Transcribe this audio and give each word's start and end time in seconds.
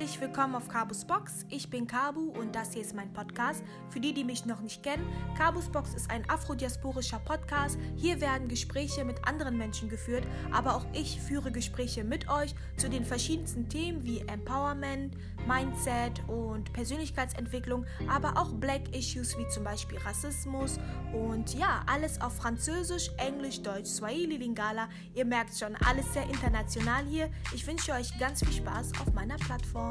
Herzlich 0.00 0.22
willkommen 0.22 0.54
auf 0.54 0.68
Kabus 0.68 1.04
Box. 1.04 1.44
Ich 1.50 1.68
bin 1.68 1.86
Kabu 1.86 2.30
und 2.30 2.54
das 2.56 2.72
hier 2.72 2.80
ist 2.80 2.94
mein 2.94 3.12
Podcast. 3.12 3.62
Für 3.90 4.00
die, 4.00 4.14
die 4.14 4.24
mich 4.24 4.46
noch 4.46 4.62
nicht 4.62 4.82
kennen, 4.82 5.06
Kabus 5.36 5.68
Box 5.68 5.92
ist 5.92 6.10
ein 6.10 6.28
afrodiasporischer 6.30 7.18
Podcast. 7.18 7.78
Hier 7.94 8.18
werden 8.22 8.48
Gespräche 8.48 9.04
mit 9.04 9.28
anderen 9.28 9.58
Menschen 9.58 9.90
geführt, 9.90 10.26
aber 10.50 10.76
auch 10.76 10.86
ich 10.94 11.20
führe 11.20 11.52
Gespräche 11.52 12.04
mit 12.04 12.30
euch 12.30 12.54
zu 12.78 12.88
den 12.88 13.04
verschiedensten 13.04 13.68
Themen 13.68 14.02
wie 14.02 14.20
Empowerment, 14.20 15.14
Mindset 15.46 16.26
und 16.26 16.72
Persönlichkeitsentwicklung, 16.72 17.84
aber 18.08 18.40
auch 18.40 18.54
Black 18.54 18.96
Issues 18.96 19.36
wie 19.36 19.46
zum 19.48 19.62
Beispiel 19.62 19.98
Rassismus 19.98 20.80
und 21.12 21.52
ja, 21.54 21.84
alles 21.86 22.18
auf 22.18 22.34
Französisch, 22.36 23.10
Englisch, 23.18 23.60
Deutsch, 23.60 23.90
Swahili, 23.90 24.38
Lingala. 24.38 24.88
Ihr 25.14 25.26
merkt 25.26 25.54
schon, 25.54 25.76
alles 25.86 26.10
sehr 26.14 26.24
international 26.24 27.04
hier. 27.04 27.30
Ich 27.54 27.66
wünsche 27.66 27.92
euch 27.92 28.18
ganz 28.18 28.38
viel 28.42 28.54
Spaß 28.54 28.92
auf 28.98 29.12
meiner 29.12 29.36
Plattform. 29.36 29.81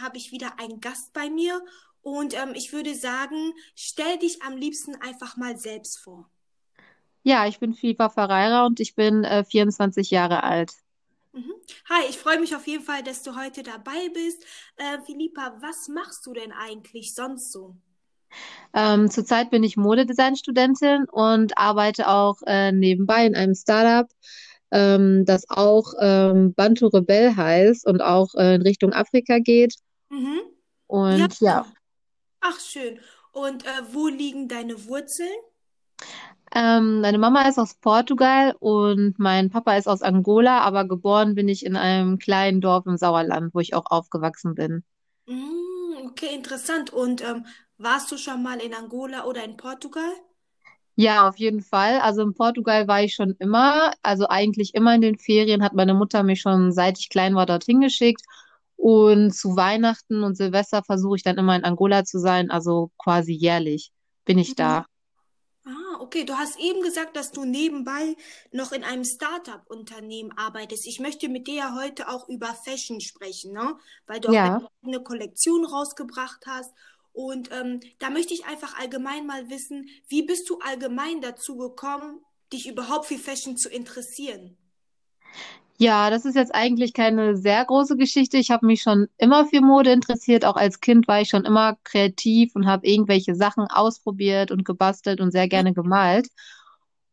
Habe 0.00 0.16
ich 0.16 0.32
wieder 0.32 0.58
einen 0.58 0.80
Gast 0.80 1.12
bei 1.12 1.28
mir 1.28 1.60
und 2.02 2.34
ähm, 2.34 2.52
ich 2.54 2.72
würde 2.72 2.94
sagen, 2.94 3.52
stell 3.74 4.18
dich 4.18 4.42
am 4.42 4.56
liebsten 4.56 4.96
einfach 4.96 5.36
mal 5.36 5.58
selbst 5.58 5.98
vor. 5.98 6.30
Ja, 7.22 7.46
ich 7.46 7.58
bin 7.58 7.74
Fifa 7.74 8.08
Ferreira 8.08 8.64
und 8.64 8.80
ich 8.80 8.94
bin 8.94 9.24
äh, 9.24 9.44
24 9.44 10.10
Jahre 10.10 10.44
alt. 10.44 10.72
Mhm. 11.32 11.52
Hi, 11.90 12.04
ich 12.08 12.16
freue 12.16 12.40
mich 12.40 12.56
auf 12.56 12.66
jeden 12.66 12.82
Fall, 12.82 13.02
dass 13.02 13.22
du 13.22 13.36
heute 13.36 13.62
dabei 13.62 14.08
bist. 14.14 14.44
Äh, 14.76 15.00
Philippa, 15.04 15.58
was 15.60 15.88
machst 15.88 16.24
du 16.24 16.32
denn 16.32 16.52
eigentlich 16.52 17.14
sonst 17.14 17.52
so? 17.52 17.76
Ähm, 18.74 19.10
zurzeit 19.10 19.50
bin 19.50 19.62
ich 19.62 19.76
Modedesign-Studentin 19.76 21.04
und 21.10 21.56
arbeite 21.58 22.08
auch 22.08 22.36
äh, 22.46 22.72
nebenbei 22.72 23.26
in 23.26 23.34
einem 23.34 23.54
Startup, 23.54 24.10
ähm, 24.70 25.24
das 25.24 25.44
auch 25.48 25.94
ähm, 26.00 26.54
Bantu 26.54 26.88
Rebell 26.88 27.34
heißt 27.36 27.86
und 27.86 28.00
auch 28.00 28.34
äh, 28.34 28.56
in 28.56 28.62
Richtung 28.62 28.92
Afrika 28.92 29.38
geht. 29.38 29.74
Mhm. 30.10 30.40
Und 30.86 31.40
ja, 31.40 31.66
Ach, 32.40 32.60
schön. 32.60 32.98
Und 33.32 33.64
äh, 33.64 33.82
wo 33.92 34.08
liegen 34.08 34.48
deine 34.48 34.86
Wurzeln? 34.86 35.28
ähm, 36.54 37.00
meine 37.00 37.18
Mama 37.18 37.48
ist 37.48 37.58
aus 37.58 37.74
Portugal 37.74 38.54
und 38.58 39.18
mein 39.18 39.50
Papa 39.50 39.76
ist 39.76 39.86
aus 39.86 40.02
Angola, 40.02 40.60
aber 40.60 40.86
geboren 40.86 41.34
bin 41.34 41.48
ich 41.48 41.64
in 41.64 41.76
einem 41.76 42.18
kleinen 42.18 42.60
Dorf 42.60 42.86
im 42.86 42.96
Sauerland, 42.96 43.54
wo 43.54 43.60
ich 43.60 43.74
auch 43.74 43.86
aufgewachsen 43.86 44.54
bin. 44.54 44.82
Mm, 45.26 46.06
okay, 46.06 46.34
interessant. 46.34 46.90
Und 46.92 47.22
ähm, 47.22 47.46
warst 47.76 48.10
du 48.10 48.16
schon 48.16 48.42
mal 48.42 48.60
in 48.60 48.74
Angola 48.74 49.24
oder 49.24 49.44
in 49.44 49.56
Portugal? 49.56 50.10
Ja, 51.00 51.28
auf 51.28 51.36
jeden 51.36 51.62
Fall. 51.62 52.00
Also 52.00 52.22
in 52.22 52.34
Portugal 52.34 52.88
war 52.88 53.02
ich 53.04 53.14
schon 53.14 53.34
immer, 53.38 53.92
also 54.02 54.26
eigentlich 54.28 54.74
immer 54.74 54.94
in 54.96 55.00
den 55.00 55.16
Ferien 55.18 55.62
hat 55.62 55.72
meine 55.74 55.94
Mutter 55.94 56.24
mich 56.24 56.40
schon 56.40 56.72
seit 56.72 56.98
ich 56.98 57.08
klein 57.08 57.36
war 57.36 57.46
dorthin 57.46 57.80
geschickt. 57.80 58.22
Und 58.76 59.32
zu 59.32 59.56
Weihnachten 59.56 60.22
und 60.24 60.36
Silvester 60.36 60.82
versuche 60.84 61.16
ich 61.16 61.22
dann 61.22 61.38
immer 61.38 61.54
in 61.56 61.64
Angola 61.64 62.04
zu 62.04 62.18
sein, 62.18 62.50
also 62.50 62.90
quasi 62.98 63.32
jährlich 63.32 63.92
bin 64.24 64.38
ich 64.38 64.54
Mhm. 64.54 64.56
da. 64.56 64.86
Ah, 65.66 65.98
okay. 66.00 66.24
Du 66.24 66.36
hast 66.38 66.58
eben 66.58 66.82
gesagt, 66.82 67.16
dass 67.16 67.32
du 67.32 67.44
nebenbei 67.44 68.16
noch 68.52 68.72
in 68.72 68.84
einem 68.84 69.04
Startup-Unternehmen 69.04 70.32
arbeitest. 70.36 70.86
Ich 70.86 71.00
möchte 71.00 71.28
mit 71.28 71.46
dir 71.46 71.54
ja 71.56 71.76
heute 71.80 72.08
auch 72.08 72.28
über 72.28 72.54
Fashion 72.54 73.00
sprechen, 73.00 73.52
ne? 73.52 73.76
Weil 74.06 74.20
du 74.20 74.30
auch 74.30 74.34
Ja. 74.34 74.60
eine 74.82 75.02
Kollektion 75.02 75.64
rausgebracht 75.66 76.46
hast. 76.46 76.72
Und 77.12 77.50
ähm, 77.52 77.80
da 77.98 78.10
möchte 78.10 78.34
ich 78.34 78.46
einfach 78.46 78.78
allgemein 78.78 79.26
mal 79.26 79.48
wissen, 79.50 79.88
wie 80.08 80.22
bist 80.22 80.48
du 80.48 80.58
allgemein 80.60 81.20
dazu 81.20 81.56
gekommen, 81.56 82.20
dich 82.52 82.68
überhaupt 82.68 83.06
für 83.06 83.18
Fashion 83.18 83.56
zu 83.56 83.68
interessieren? 83.68 84.56
Ja, 85.80 86.10
das 86.10 86.24
ist 86.24 86.34
jetzt 86.34 86.54
eigentlich 86.54 86.92
keine 86.92 87.36
sehr 87.36 87.64
große 87.64 87.96
Geschichte. 87.96 88.36
Ich 88.36 88.50
habe 88.50 88.66
mich 88.66 88.82
schon 88.82 89.06
immer 89.16 89.46
für 89.46 89.60
Mode 89.60 89.92
interessiert. 89.92 90.44
Auch 90.44 90.56
als 90.56 90.80
Kind 90.80 91.06
war 91.06 91.20
ich 91.20 91.28
schon 91.28 91.44
immer 91.44 91.76
kreativ 91.84 92.56
und 92.56 92.66
habe 92.66 92.86
irgendwelche 92.86 93.36
Sachen 93.36 93.64
ausprobiert 93.68 94.50
und 94.50 94.64
gebastelt 94.64 95.20
und 95.20 95.30
sehr 95.30 95.48
gerne 95.48 95.74
gemalt. 95.74 96.28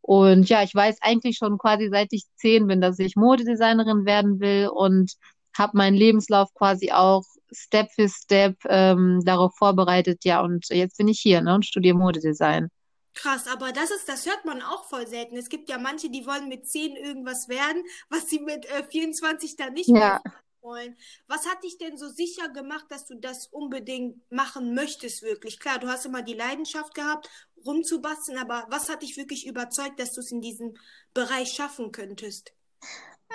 Und 0.01 0.49
ja, 0.49 0.63
ich 0.63 0.73
weiß 0.73 0.97
eigentlich 1.01 1.37
schon 1.37 1.57
quasi 1.59 1.89
seit 1.89 2.11
ich 2.11 2.25
zehn 2.37 2.67
bin, 2.67 2.81
dass 2.81 2.99
ich 2.99 3.15
Modedesignerin 3.15 4.05
werden 4.05 4.39
will 4.39 4.69
und 4.69 5.13
habe 5.55 5.77
meinen 5.77 5.95
Lebenslauf 5.95 6.53
quasi 6.55 6.91
auch 6.91 7.23
Step 7.51 7.91
für 7.91 8.09
Step 8.09 8.57
ähm, 8.67 9.21
darauf 9.25 9.55
vorbereitet. 9.57 10.25
Ja, 10.25 10.41
und 10.41 10.67
jetzt 10.69 10.97
bin 10.97 11.07
ich 11.07 11.19
hier, 11.21 11.41
ne, 11.41 11.55
und 11.55 11.65
studiere 11.65 11.97
Modedesign. 11.97 12.69
Krass, 13.13 13.47
aber 13.47 13.71
das 13.71 13.91
ist, 13.91 14.09
das 14.09 14.25
hört 14.25 14.43
man 14.45 14.61
auch 14.61 14.85
voll 14.89 15.07
selten. 15.07 15.37
Es 15.37 15.49
gibt 15.49 15.69
ja 15.69 15.77
manche, 15.77 16.09
die 16.09 16.25
wollen 16.25 16.49
mit 16.49 16.67
10 16.67 16.95
irgendwas 16.97 17.47
werden, 17.47 17.83
was 18.09 18.27
sie 18.27 18.39
mit 18.39 18.65
äh, 18.65 18.83
24 18.83 19.55
dann 19.55 19.73
nicht 19.73 19.95
mehr 19.95 20.01
Ja. 20.01 20.21
wollen. 20.61 20.97
Was 21.27 21.45
hat 21.47 21.63
dich 21.63 21.77
denn 21.77 21.97
so 21.97 22.09
sicher 22.09 22.49
gemacht, 22.49 22.85
dass 22.89 23.05
du 23.07 23.15
das 23.15 23.47
unbedingt 23.47 24.29
machen 24.31 24.73
möchtest, 24.75 25.21
wirklich? 25.23 25.59
Klar, 25.59 25.79
du 25.79 25.87
hast 25.87 26.05
immer 26.05 26.23
die 26.23 26.33
Leidenschaft 26.33 26.93
gehabt, 26.93 27.29
rumzubasteln, 27.65 28.37
aber 28.37 28.65
was 28.69 28.89
hat 28.89 29.01
dich 29.01 29.15
wirklich 29.17 29.47
überzeugt, 29.47 29.99
dass 29.99 30.11
du 30.13 30.19
es 30.21 30.31
in 30.31 30.41
diesem 30.41 30.73
Bereich 31.13 31.53
schaffen 31.53 31.91
könntest? 31.93 32.53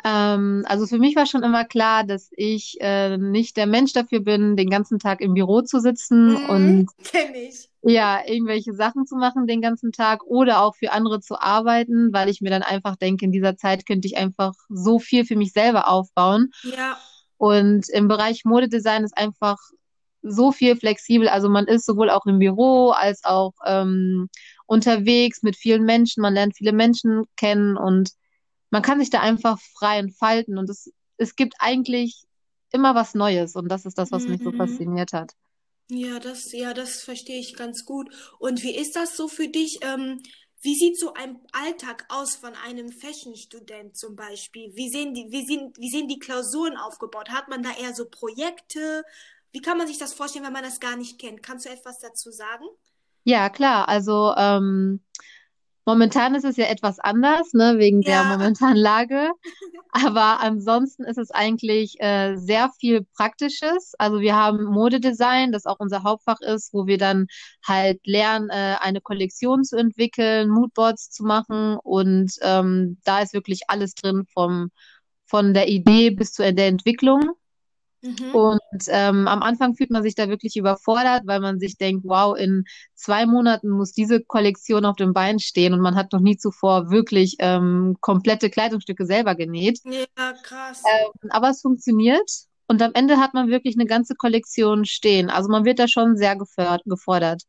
Ähm, 0.04 0.64
also 0.66 0.86
für 0.86 0.98
mich 0.98 1.16
war 1.16 1.26
schon 1.26 1.42
immer 1.42 1.64
klar, 1.64 2.04
dass 2.04 2.30
ich 2.32 2.76
äh, 2.80 3.16
nicht 3.18 3.56
der 3.56 3.66
Mensch 3.66 3.92
dafür 3.92 4.20
bin, 4.20 4.56
den 4.56 4.70
ganzen 4.70 4.98
Tag 4.98 5.20
im 5.20 5.34
Büro 5.34 5.62
zu 5.62 5.80
sitzen 5.80 6.36
Mhm, 6.36 6.46
und 6.48 6.86
ja, 7.82 8.20
irgendwelche 8.26 8.74
Sachen 8.74 9.06
zu 9.06 9.16
machen 9.16 9.46
den 9.46 9.62
ganzen 9.62 9.92
Tag 9.92 10.22
oder 10.24 10.62
auch 10.62 10.76
für 10.76 10.92
andere 10.92 11.20
zu 11.20 11.40
arbeiten, 11.40 12.12
weil 12.12 12.28
ich 12.28 12.40
mir 12.40 12.50
dann 12.50 12.62
einfach 12.62 12.96
denke, 12.96 13.24
in 13.24 13.32
dieser 13.32 13.56
Zeit 13.56 13.86
könnte 13.86 14.06
ich 14.08 14.16
einfach 14.18 14.54
so 14.68 14.98
viel 14.98 15.24
für 15.24 15.36
mich 15.36 15.52
selber 15.52 15.88
aufbauen. 15.88 16.50
Ja, 16.62 16.98
Und 17.38 17.88
im 17.88 18.08
Bereich 18.08 18.44
Modedesign 18.44 19.04
ist 19.04 19.16
einfach 19.16 19.56
so 20.22 20.52
viel 20.52 20.76
flexibel. 20.76 21.28
Also 21.28 21.48
man 21.48 21.66
ist 21.66 21.86
sowohl 21.86 22.10
auch 22.10 22.26
im 22.26 22.38
Büro 22.38 22.90
als 22.90 23.24
auch 23.24 23.54
ähm, 23.64 24.28
unterwegs 24.66 25.42
mit 25.42 25.56
vielen 25.56 25.84
Menschen. 25.84 26.20
Man 26.20 26.34
lernt 26.34 26.56
viele 26.56 26.72
Menschen 26.72 27.24
kennen 27.36 27.78
und 27.78 28.10
man 28.70 28.82
kann 28.82 29.00
sich 29.00 29.10
da 29.10 29.20
einfach 29.20 29.60
frei 29.60 29.98
entfalten. 29.98 30.58
Und 30.58 30.70
es, 30.70 30.92
es 31.16 31.36
gibt 31.36 31.54
eigentlich 31.58 32.24
immer 32.72 32.94
was 32.94 33.14
Neues. 33.14 33.56
Und 33.56 33.68
das 33.68 33.84
ist 33.84 33.98
das, 33.98 34.12
was 34.12 34.26
mich 34.26 34.42
so 34.42 34.52
mhm. 34.52 34.56
fasziniert 34.56 35.12
hat. 35.12 35.32
Ja, 35.90 36.20
das, 36.20 36.52
ja, 36.52 36.72
das 36.72 37.02
verstehe 37.02 37.40
ich 37.40 37.56
ganz 37.56 37.84
gut. 37.84 38.08
Und 38.38 38.62
wie 38.62 38.76
ist 38.76 38.94
das 38.94 39.16
so 39.16 39.26
für 39.26 39.48
dich? 39.48 39.80
Ähm, 39.82 40.22
wie 40.62 40.74
sieht 40.74 40.98
so 40.98 41.14
ein 41.14 41.40
Alltag 41.52 42.04
aus 42.08 42.36
von 42.36 42.52
einem 42.54 42.92
Fashion-Student 42.92 43.96
zum 43.96 44.14
Beispiel? 44.14 44.70
Wie 44.74 44.90
sehen 44.90 45.14
die, 45.14 45.26
wie 45.30 45.44
sehen, 45.44 45.72
wie 45.78 45.90
sehen 45.90 46.06
die 46.06 46.18
Klausuren 46.18 46.76
aufgebaut? 46.76 47.30
Hat 47.30 47.48
man 47.48 47.62
da 47.62 47.70
eher 47.70 47.94
so 47.94 48.04
Projekte? 48.04 49.04
Wie 49.52 49.60
kann 49.60 49.78
man 49.78 49.86
sich 49.86 49.98
das 49.98 50.12
vorstellen, 50.12 50.44
wenn 50.44 50.52
man 50.52 50.62
das 50.62 50.78
gar 50.78 50.96
nicht 50.96 51.18
kennt? 51.18 51.42
Kannst 51.42 51.64
du 51.64 51.70
etwas 51.70 51.98
dazu 51.98 52.30
sagen? 52.30 52.64
Ja, 53.24 53.48
klar. 53.48 53.88
Also 53.88 54.34
ähm, 54.36 55.00
momentan 55.90 56.34
ist 56.34 56.44
es 56.44 56.56
ja 56.56 56.66
etwas 56.66 56.98
anders, 57.00 57.52
ne, 57.52 57.74
wegen 57.78 58.04
der 58.04 58.22
Ja, 58.22 58.24
momentanen 58.24 58.76
Lage. 58.76 59.30
Aber 59.92 60.40
ansonsten 60.40 61.04
ist 61.04 61.18
es 61.18 61.30
eigentlich 61.32 61.96
äh, 62.00 62.36
sehr 62.36 62.70
viel 62.78 63.04
Praktisches. 63.16 63.94
Also 63.98 64.20
wir 64.20 64.36
haben 64.36 64.64
Modedesign, 64.64 65.52
das 65.52 65.66
auch 65.66 65.80
unser 65.80 66.02
Hauptfach 66.04 66.40
ist, 66.40 66.72
wo 66.72 66.86
wir 66.86 66.98
dann 66.98 67.26
halt 67.66 68.00
lernen, 68.06 68.50
äh, 68.50 68.76
eine 68.80 69.00
Kollektion 69.00 69.64
zu 69.64 69.76
entwickeln, 69.76 70.48
Moodboards 70.50 71.10
zu 71.10 71.24
machen 71.24 71.76
und 71.82 72.32
ähm, 72.42 72.98
da 73.04 73.20
ist 73.20 73.34
wirklich 73.34 73.62
alles 73.68 73.94
drin 73.94 74.26
vom 74.32 74.70
von 75.26 75.54
der 75.54 75.68
Idee 75.68 76.10
bis 76.10 76.32
zu 76.32 76.52
der 76.54 76.66
Entwicklung. 76.68 77.20
Mhm. 78.02 78.34
Und 78.34 78.60
ähm, 78.88 79.28
am 79.28 79.42
Anfang 79.42 79.74
fühlt 79.74 79.90
man 79.90 80.02
sich 80.02 80.14
da 80.14 80.28
wirklich 80.28 80.56
überfordert, 80.56 81.22
weil 81.26 81.40
man 81.40 81.58
sich 81.58 81.76
denkt, 81.76 82.04
wow, 82.06 82.36
in 82.36 82.64
zwei 82.94 83.26
Monaten 83.26 83.70
muss 83.70 83.92
diese 83.92 84.20
Kollektion 84.20 84.84
auf 84.84 84.96
dem 84.96 85.12
Bein 85.12 85.38
stehen 85.38 85.74
und 85.74 85.80
man 85.80 85.96
hat 85.96 86.12
noch 86.12 86.20
nie 86.20 86.36
zuvor 86.36 86.90
wirklich 86.90 87.36
ähm, 87.38 87.96
komplette 88.00 88.50
Kleidungsstücke 88.50 89.06
selber 89.06 89.34
genäht. 89.34 89.80
Ja, 89.84 90.32
krass. 90.42 90.82
Ähm, 90.84 91.30
aber 91.30 91.50
es 91.50 91.60
funktioniert 91.60 92.30
und 92.70 92.82
am 92.82 92.92
Ende 92.94 93.16
hat 93.16 93.34
man 93.34 93.48
wirklich 93.48 93.76
eine 93.76 93.86
ganze 93.86 94.14
Kollektion 94.14 94.84
stehen. 94.84 95.28
Also 95.28 95.48
man 95.48 95.64
wird 95.64 95.80
da 95.80 95.88
schon 95.88 96.16
sehr 96.16 96.36
gefördert, 96.36 96.82
gefordert. 96.84 97.42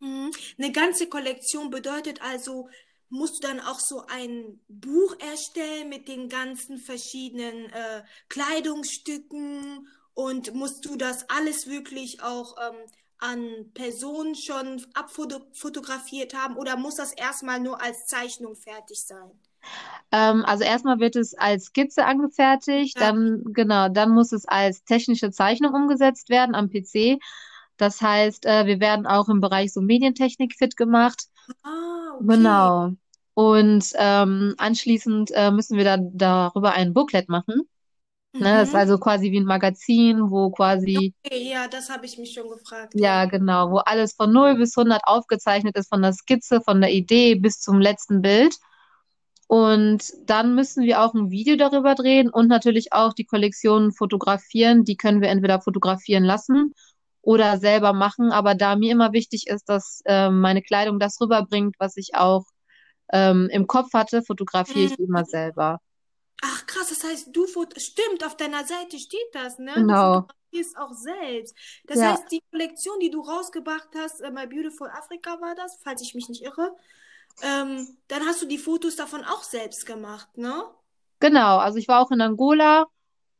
Mhm. 0.00 0.32
Eine 0.58 0.72
ganze 0.72 1.08
Kollektion 1.08 1.70
bedeutet 1.70 2.20
also, 2.22 2.68
musst 3.08 3.42
du 3.42 3.48
dann 3.48 3.60
auch 3.60 3.80
so 3.80 4.04
ein 4.08 4.60
Buch 4.68 5.16
erstellen 5.20 5.88
mit 5.88 6.08
den 6.08 6.28
ganzen 6.28 6.78
verschiedenen 6.78 7.66
äh, 7.70 8.02
Kleidungsstücken 8.28 9.88
und 10.14 10.54
musst 10.54 10.84
du 10.84 10.96
das 10.96 11.28
alles 11.28 11.66
wirklich 11.66 12.22
auch 12.22 12.56
ähm, 12.60 12.76
an 13.18 13.70
Personen 13.74 14.34
schon 14.34 14.84
abfotografiert 14.94 16.34
haben 16.34 16.56
oder 16.56 16.76
muss 16.76 16.96
das 16.96 17.12
erstmal 17.12 17.60
nur 17.60 17.80
als 17.80 18.06
Zeichnung 18.06 18.56
fertig 18.56 19.02
sein? 19.06 19.30
Ähm, 20.12 20.44
also 20.44 20.64
erstmal 20.64 21.00
wird 21.00 21.16
es 21.16 21.34
als 21.34 21.66
Skizze 21.66 22.04
angefertigt, 22.04 22.98
Ja. 22.98 23.12
dann 23.12 23.42
genau, 23.52 23.88
dann 23.88 24.10
muss 24.12 24.32
es 24.32 24.46
als 24.46 24.84
technische 24.84 25.30
Zeichnung 25.30 25.74
umgesetzt 25.74 26.28
werden 26.28 26.54
am 26.54 26.68
PC. 26.70 27.18
Das 27.76 28.00
heißt, 28.00 28.46
äh, 28.46 28.66
wir 28.66 28.80
werden 28.80 29.06
auch 29.06 29.28
im 29.28 29.40
Bereich 29.40 29.72
so 29.72 29.80
Medientechnik 29.80 30.54
fit 30.56 30.76
gemacht. 30.76 31.24
Ah, 31.62 32.16
okay. 32.20 32.26
Genau. 32.36 32.92
Und 33.34 33.92
ähm, 33.96 34.54
anschließend 34.58 35.30
äh, 35.34 35.50
müssen 35.50 35.76
wir 35.76 35.84
dann 35.84 36.10
darüber 36.16 36.72
ein 36.72 36.92
Booklet 36.94 37.28
machen. 37.28 37.62
Ne, 38.38 38.54
das 38.58 38.68
ist 38.70 38.74
Mhm. 38.74 38.76
also 38.76 38.98
quasi 38.98 39.32
wie 39.32 39.40
ein 39.40 39.44
Magazin, 39.46 40.30
wo 40.30 40.50
quasi, 40.50 41.14
Okay, 41.24 41.50
ja, 41.50 41.68
das 41.68 41.90
habe 41.90 42.06
ich 42.06 42.18
mich 42.18 42.32
schon 42.32 42.48
gefragt, 42.48 42.94
ja, 42.94 43.24
genau, 43.26 43.70
wo 43.70 43.78
alles 43.78 44.14
von 44.14 44.32
null 44.32 44.56
bis 44.56 44.76
hundert 44.76 45.02
aufgezeichnet 45.04 45.76
ist, 45.76 45.88
von 45.88 46.02
der 46.02 46.12
Skizze, 46.12 46.60
von 46.60 46.80
der 46.80 46.92
Idee 46.92 47.34
bis 47.34 47.60
zum 47.60 47.80
letzten 47.80 48.22
Bild. 48.22 48.56
Und 49.46 50.12
dann 50.26 50.54
müssen 50.54 50.84
wir 50.84 51.02
auch 51.02 51.14
ein 51.14 51.30
Video 51.30 51.56
darüber 51.56 51.94
drehen 51.94 52.30
und 52.30 52.48
natürlich 52.48 52.92
auch 52.92 53.12
die 53.12 53.24
Kollektion 53.26 53.92
fotografieren. 53.92 54.84
Die 54.84 54.96
können 54.96 55.20
wir 55.20 55.28
entweder 55.28 55.60
fotografieren 55.60 56.24
lassen 56.24 56.74
oder 57.24 57.58
selber 57.58 57.92
machen. 57.92 58.32
Aber 58.32 58.54
da 58.54 58.76
mir 58.76 58.92
immer 58.92 59.12
wichtig 59.12 59.46
ist, 59.48 59.68
dass 59.68 60.02
ähm, 60.06 60.40
meine 60.40 60.62
Kleidung 60.62 60.98
das 61.00 61.20
rüberbringt, 61.20 61.76
was 61.78 61.96
ich 61.96 62.14
auch 62.14 62.44
ähm, 63.12 63.48
im 63.52 63.66
Kopf 63.68 63.92
hatte, 63.94 64.22
fotografiere 64.22 64.86
ich 64.86 64.96
die 64.96 65.04
immer 65.04 65.24
selber. 65.24 65.80
Ach 66.42 66.66
krass, 66.66 66.90
das 66.90 67.02
heißt, 67.04 67.28
du 67.32 67.46
stimmt, 67.78 68.24
auf 68.24 68.36
deiner 68.36 68.64
Seite 68.66 68.98
steht 68.98 69.28
das, 69.34 69.58
ne? 69.58 69.84
Du 69.88 69.94
Genau. 69.94 70.30
fotografierst 70.52 70.76
auch 70.76 70.92
selbst. 70.92 71.56
Das 71.86 72.02
Ja, 72.02 72.02
heißt, 72.02 72.30
die 72.30 72.42
Kollektion, 72.50 73.00
die 73.00 73.10
du 73.10 73.20
rausgebracht 73.22 73.88
hast, 73.94 74.20
äh, 74.20 74.30
My 74.30 74.46
Beautiful 74.46 74.88
Africa 74.90 75.40
war 75.40 75.54
das, 75.54 75.78
falls 75.82 76.02
ich 76.02 76.14
mich 76.14 76.28
nicht 76.28 76.42
irre, 76.42 76.76
ähm, 77.42 77.98
dann 78.08 78.26
hast 78.26 78.42
du 78.42 78.46
die 78.46 78.58
Fotos 78.58 78.96
davon 78.96 79.24
auch 79.24 79.42
selbst 79.44 79.86
gemacht, 79.86 80.36
ne? 80.38 80.64
genau. 81.20 81.58
Also 81.58 81.78
ich 81.78 81.88
war 81.88 82.00
auch 82.00 82.10
in 82.10 82.20
Angola 82.20 82.86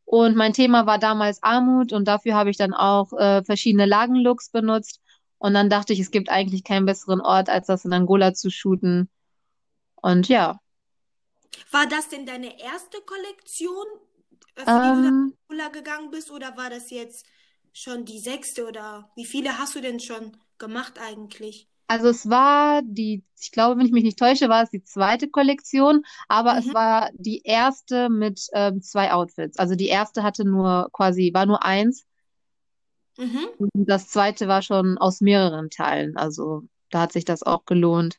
und 0.05 0.37
mein 0.37 0.53
Thema 0.53 0.87
war 0.87 0.99
damals 0.99 1.43
Armut 1.43 1.93
und 1.93 2.06
dafür 2.09 2.35
habe 2.35 2.51
ich 2.51 2.56
dann 2.56 2.75
auch 2.75 3.12
äh, 3.15 3.43
verschiedene 3.45 3.87
Lagenlooks 3.87 4.51
benutzt. 4.51 5.01
Und 5.39 5.55
dann 5.55 5.71
dachte 5.71 5.93
ich, 5.93 6.01
es 6.01 6.11
gibt 6.11 6.31
eigentlich 6.31 6.65
keinen 6.65 6.87
besseren 6.87 7.21
Ort, 7.21 7.49
als 7.49 7.67
das 7.67 7.85
in 7.85 7.93
Angola 7.93 8.35
zu 8.35 8.51
shooten. 8.51 9.11
Und 9.97 10.29
ja. 10.29 10.61
War 11.71 11.87
das 11.87 12.09
denn 12.09 12.25
deine 12.27 12.59
erste 12.61 13.01
Kollektion, 13.03 13.87
für 14.65 14.81
die 14.81 14.93
du 14.93 15.01
nach 15.01 15.12
Ähm, 15.12 15.35
Angola 15.49 15.69
gegangen 15.69 16.11
bist, 16.11 16.31
oder 16.31 16.56
war 16.56 16.71
das 16.71 16.91
jetzt 16.91 17.27
schon 17.73 18.05
die 18.05 18.19
sechste 18.21 18.67
oder 18.67 19.11
wie 19.17 19.25
viele 19.27 19.59
hast 19.59 19.75
du 19.75 19.81
denn 19.81 20.01
schon 20.01 20.37
gemacht 20.59 20.99
eigentlich? 20.99 21.69
Also 21.86 22.08
es 22.08 22.28
war 22.28 22.82
die, 22.84 23.25
ich 23.40 23.52
glaube, 23.52 23.78
wenn 23.78 23.86
ich 23.86 23.92
mich 23.92 24.04
nicht 24.04 24.19
täusche, 24.19 24.48
war 24.48 24.62
es 24.62 24.70
die 24.70 24.82
zweite 24.84 25.28
Kollektion, 25.28 26.04
aber 26.28 26.56
es 26.58 26.66
Mhm, 26.66 26.75
war 26.75 27.10
die 27.14 27.42
erste 27.44 28.08
mit 28.10 28.48
ähm, 28.54 28.82
zwei 28.82 29.12
Outfits. 29.12 29.58
Also 29.58 29.75
die 29.76 29.88
erste 29.88 30.22
hatte 30.22 30.44
nur 30.44 30.88
quasi, 30.92 31.32
war 31.34 31.46
nur 31.46 31.64
eins 31.64 32.06
mhm. 33.19 33.48
und 33.56 33.70
das 33.75 34.08
zweite 34.10 34.46
war 34.48 34.62
schon 34.62 34.96
aus 34.98 35.20
mehreren 35.20 35.69
Teilen. 35.70 36.16
Also 36.16 36.62
da 36.90 37.00
hat 37.02 37.12
sich 37.12 37.25
das 37.25 37.42
auch 37.42 37.64
gelohnt. 37.64 38.19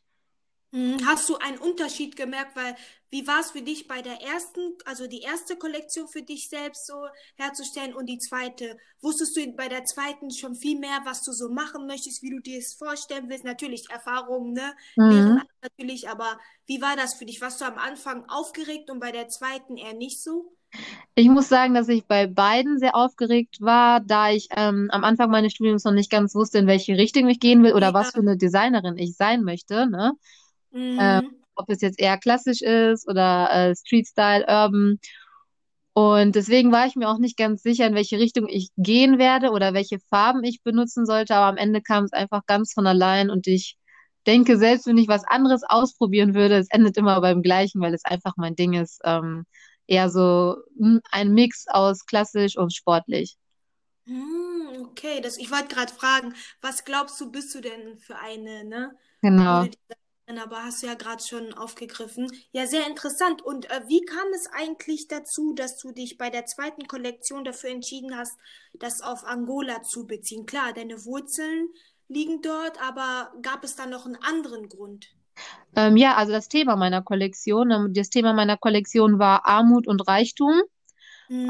Mhm. 0.72 1.06
Hast 1.06 1.28
du 1.28 1.36
einen 1.36 1.58
Unterschied 1.58 2.16
gemerkt, 2.16 2.56
weil 2.56 2.76
wie 3.16 3.26
war 3.26 3.40
es 3.40 3.50
für 3.52 3.62
dich 3.62 3.88
bei 3.88 4.02
der 4.02 4.20
ersten, 4.20 4.74
also 4.84 5.06
die 5.06 5.22
erste 5.22 5.56
Kollektion 5.56 6.06
für 6.06 6.20
dich 6.22 6.50
selbst 6.50 6.86
so 6.86 7.06
herzustellen 7.36 7.94
und 7.94 8.06
die 8.06 8.18
zweite? 8.18 8.76
Wusstest 9.00 9.36
du 9.36 9.52
bei 9.52 9.68
der 9.68 9.84
zweiten 9.86 10.30
schon 10.30 10.54
viel 10.54 10.78
mehr, 10.78 11.00
was 11.04 11.22
du 11.22 11.32
so 11.32 11.48
machen 11.48 11.86
möchtest, 11.86 12.22
wie 12.22 12.30
du 12.30 12.40
dir 12.40 12.58
es 12.58 12.74
vorstellen 12.74 13.30
willst? 13.30 13.44
Natürlich 13.44 13.88
Erfahrungen, 13.90 14.52
ne? 14.52 14.74
Mhm. 14.96 15.46
natürlich, 15.62 16.08
aber 16.10 16.38
wie 16.66 16.82
war 16.82 16.94
das 16.96 17.14
für 17.14 17.24
dich? 17.24 17.40
Warst 17.40 17.60
du 17.62 17.64
am 17.64 17.78
Anfang 17.78 18.28
aufgeregt 18.28 18.90
und 18.90 19.00
bei 19.00 19.12
der 19.12 19.28
zweiten 19.28 19.78
eher 19.78 19.94
nicht 19.94 20.22
so? 20.22 20.52
Ich 21.14 21.28
muss 21.28 21.48
sagen, 21.48 21.74
dass 21.74 21.88
ich 21.88 22.04
bei 22.06 22.26
beiden 22.26 22.78
sehr 22.78 22.94
aufgeregt 22.94 23.60
war, 23.60 24.00
da 24.00 24.30
ich 24.30 24.48
ähm, 24.56 24.88
am 24.92 25.04
Anfang 25.04 25.30
meines 25.30 25.52
Studiums 25.52 25.84
noch 25.84 25.92
nicht 25.92 26.10
ganz 26.10 26.34
wusste, 26.34 26.58
in 26.58 26.66
welche 26.66 26.96
Richtung 26.98 27.28
ich 27.28 27.40
gehen 27.40 27.62
will 27.62 27.72
oder 27.72 27.94
was 27.94 28.08
Ja. 28.08 28.12
für 28.12 28.18
eine 28.20 28.36
Designerin 28.36 28.98
ich 28.98 29.16
sein 29.16 29.42
möchte, 29.42 29.88
ne? 29.88 30.12
Ähm, 30.98 31.20
Mhm. 31.20 31.45
Ob 31.56 31.68
es 31.70 31.80
jetzt 31.80 32.00
eher 32.00 32.18
klassisch 32.18 32.62
ist 32.62 33.08
oder 33.08 33.50
äh, 33.52 33.74
Street 33.76 34.06
Style, 34.06 34.44
Urban. 34.48 34.98
Und 35.94 36.34
deswegen 36.34 36.72
war 36.72 36.86
ich 36.86 36.94
mir 36.94 37.08
auch 37.08 37.18
nicht 37.18 37.38
ganz 37.38 37.62
sicher, 37.62 37.86
in 37.86 37.94
welche 37.94 38.18
Richtung 38.18 38.48
ich 38.48 38.68
gehen 38.76 39.18
werde 39.18 39.50
oder 39.50 39.72
welche 39.72 39.98
Farben 40.10 40.44
ich 40.44 40.62
benutzen 40.62 41.06
sollte. 41.06 41.34
Aber 41.34 41.46
am 41.46 41.56
Ende 41.56 41.80
kam 41.80 42.04
es 42.04 42.12
einfach 42.12 42.44
ganz 42.46 42.74
von 42.74 42.86
allein 42.86 43.30
und 43.30 43.46
ich 43.46 43.78
denke, 44.26 44.58
selbst 44.58 44.86
wenn 44.86 44.98
ich 44.98 45.08
was 45.08 45.24
anderes 45.24 45.62
ausprobieren 45.66 46.34
würde, 46.34 46.56
es 46.58 46.68
endet 46.70 46.96
immer 46.96 47.20
beim 47.20 47.42
Gleichen, 47.42 47.80
weil 47.80 47.94
es 47.94 48.04
einfach 48.04 48.34
mein 48.36 48.56
Ding 48.56 48.74
ist. 48.74 49.00
Ähm, 49.04 49.46
eher 49.86 50.10
so 50.10 50.56
ein 51.10 51.32
Mix 51.32 51.66
aus 51.68 52.04
klassisch 52.06 52.56
und 52.56 52.74
sportlich. 52.74 53.36
Hm, 54.06 54.84
okay, 54.84 55.20
das, 55.20 55.36
ich 55.36 55.50
wollte 55.50 55.74
gerade 55.74 55.92
fragen, 55.92 56.34
was 56.60 56.84
glaubst 56.84 57.20
du, 57.20 57.30
bist 57.30 57.54
du 57.54 57.60
denn 57.60 57.98
für 57.98 58.16
eine, 58.16 58.64
ne? 58.64 58.96
Genau. 59.22 59.60
Modedesignerin, 59.60 60.05
aber 60.28 60.64
hast 60.64 60.82
du 60.82 60.86
ja 60.88 60.94
gerade 60.94 61.22
schon 61.22 61.54
aufgegriffen. 61.54 62.28
Ja, 62.52 62.66
sehr 62.66 62.86
interessant. 62.86 63.42
Und 63.42 63.70
äh, 63.70 63.82
wie 63.86 64.04
kam 64.04 64.26
es 64.34 64.46
eigentlich 64.52 65.06
dazu, 65.08 65.54
dass 65.54 65.78
du 65.78 65.92
dich 65.92 66.18
bei 66.18 66.30
der 66.30 66.46
zweiten 66.46 66.86
Kollektion 66.88 67.44
dafür 67.44 67.70
entschieden 67.70 68.16
hast, 68.16 68.36
das 68.74 69.00
auf 69.02 69.24
Angola 69.24 69.82
zu 69.82 70.06
beziehen? 70.06 70.44
Klar, 70.46 70.72
deine 70.72 71.04
Wurzeln 71.04 71.68
liegen 72.08 72.42
dort, 72.42 72.80
aber 72.82 73.32
gab 73.42 73.64
es 73.64 73.76
da 73.76 73.86
noch 73.86 74.06
einen 74.06 74.16
anderen 74.16 74.68
Grund? 74.68 75.06
Ähm, 75.76 75.96
ja, 75.96 76.16
also 76.16 76.32
das 76.32 76.48
Thema 76.48 76.76
meiner 76.76 77.02
Kollektion, 77.02 77.70
ähm, 77.70 77.92
das 77.94 78.10
Thema 78.10 78.32
meiner 78.32 78.56
Kollektion 78.56 79.18
war 79.18 79.46
Armut 79.46 79.86
und 79.86 80.06
Reichtum. 80.08 80.62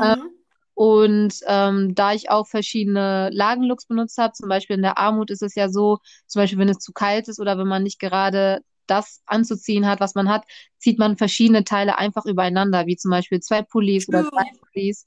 Ähm, 0.02 0.17
Mhm. 0.17 0.45
Und 0.76 1.34
ähm, 1.46 1.94
da 1.96 2.12
ich 2.14 2.31
auch 2.31 2.46
verschiedene 2.46 3.31
Lagenlooks 3.32 3.87
benutzt 3.87 4.19
habe, 4.19 4.34
zum 4.34 4.49
Beispiel 4.50 4.76
in 4.76 4.82
der 4.82 4.99
Armut 4.99 5.31
ist 5.31 5.43
es 5.43 5.55
ja 5.56 5.70
so, 5.70 6.00
zum 6.26 6.43
Beispiel 6.43 6.58
wenn 6.58 6.69
es 6.69 6.78
zu 6.81 6.93
kalt 6.93 7.28
ist 7.28 7.40
oder 7.40 7.58
wenn 7.58 7.69
man 7.69 7.82
nicht 7.84 7.99
gerade 8.00 8.61
das 8.87 9.23
anzuziehen 9.26 9.87
hat, 9.87 10.00
was 10.00 10.14
man 10.14 10.28
hat, 10.28 10.44
zieht 10.78 10.99
man 10.99 11.17
verschiedene 11.17 11.64
Teile 11.64 11.99
einfach 11.99 12.26
übereinander, 12.26 12.87
wie 12.87 12.96
zum 12.96 13.11
Beispiel 13.11 13.40
zwei 13.40 13.62
Pullis 13.62 14.08
oder 14.08 14.25
drei 14.25 14.44
True. 14.52 14.61
Pullis. 14.73 15.06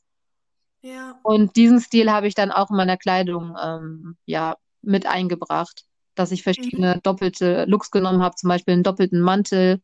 Ja. 0.81 1.19
Und 1.21 1.55
diesen 1.55 1.79
Stil 1.81 2.11
habe 2.11 2.27
ich 2.27 2.35
dann 2.35 2.51
auch 2.51 2.69
in 2.69 2.77
meiner 2.77 2.97
Kleidung 2.97 3.55
ähm, 3.61 4.17
ja 4.25 4.55
mit 4.81 5.05
eingebracht, 5.05 5.85
dass 6.15 6.31
ich 6.31 6.43
Mhm. 6.43 6.43
verschiedene 6.43 6.99
doppelte 7.03 7.65
Looks 7.65 7.91
genommen 7.91 8.21
habe, 8.23 8.35
zum 8.35 8.49
Beispiel 8.49 8.73
einen 8.73 8.83
doppelten 8.83 9.21
Mantel. 9.21 9.81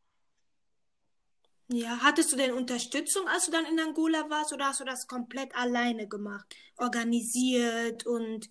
Ja, 1.68 1.98
hattest 2.02 2.32
du 2.32 2.36
denn 2.36 2.54
Unterstützung, 2.54 3.28
als 3.28 3.46
du 3.46 3.52
dann 3.52 3.66
in 3.66 3.80
Angola 3.80 4.30
warst, 4.30 4.54
oder 4.54 4.66
hast 4.66 4.82
du 4.82 4.86
das 4.86 5.08
komplett 5.08 5.56
alleine 5.56 6.08
gemacht, 6.08 6.46
organisiert 6.78 8.06
und 8.06 8.48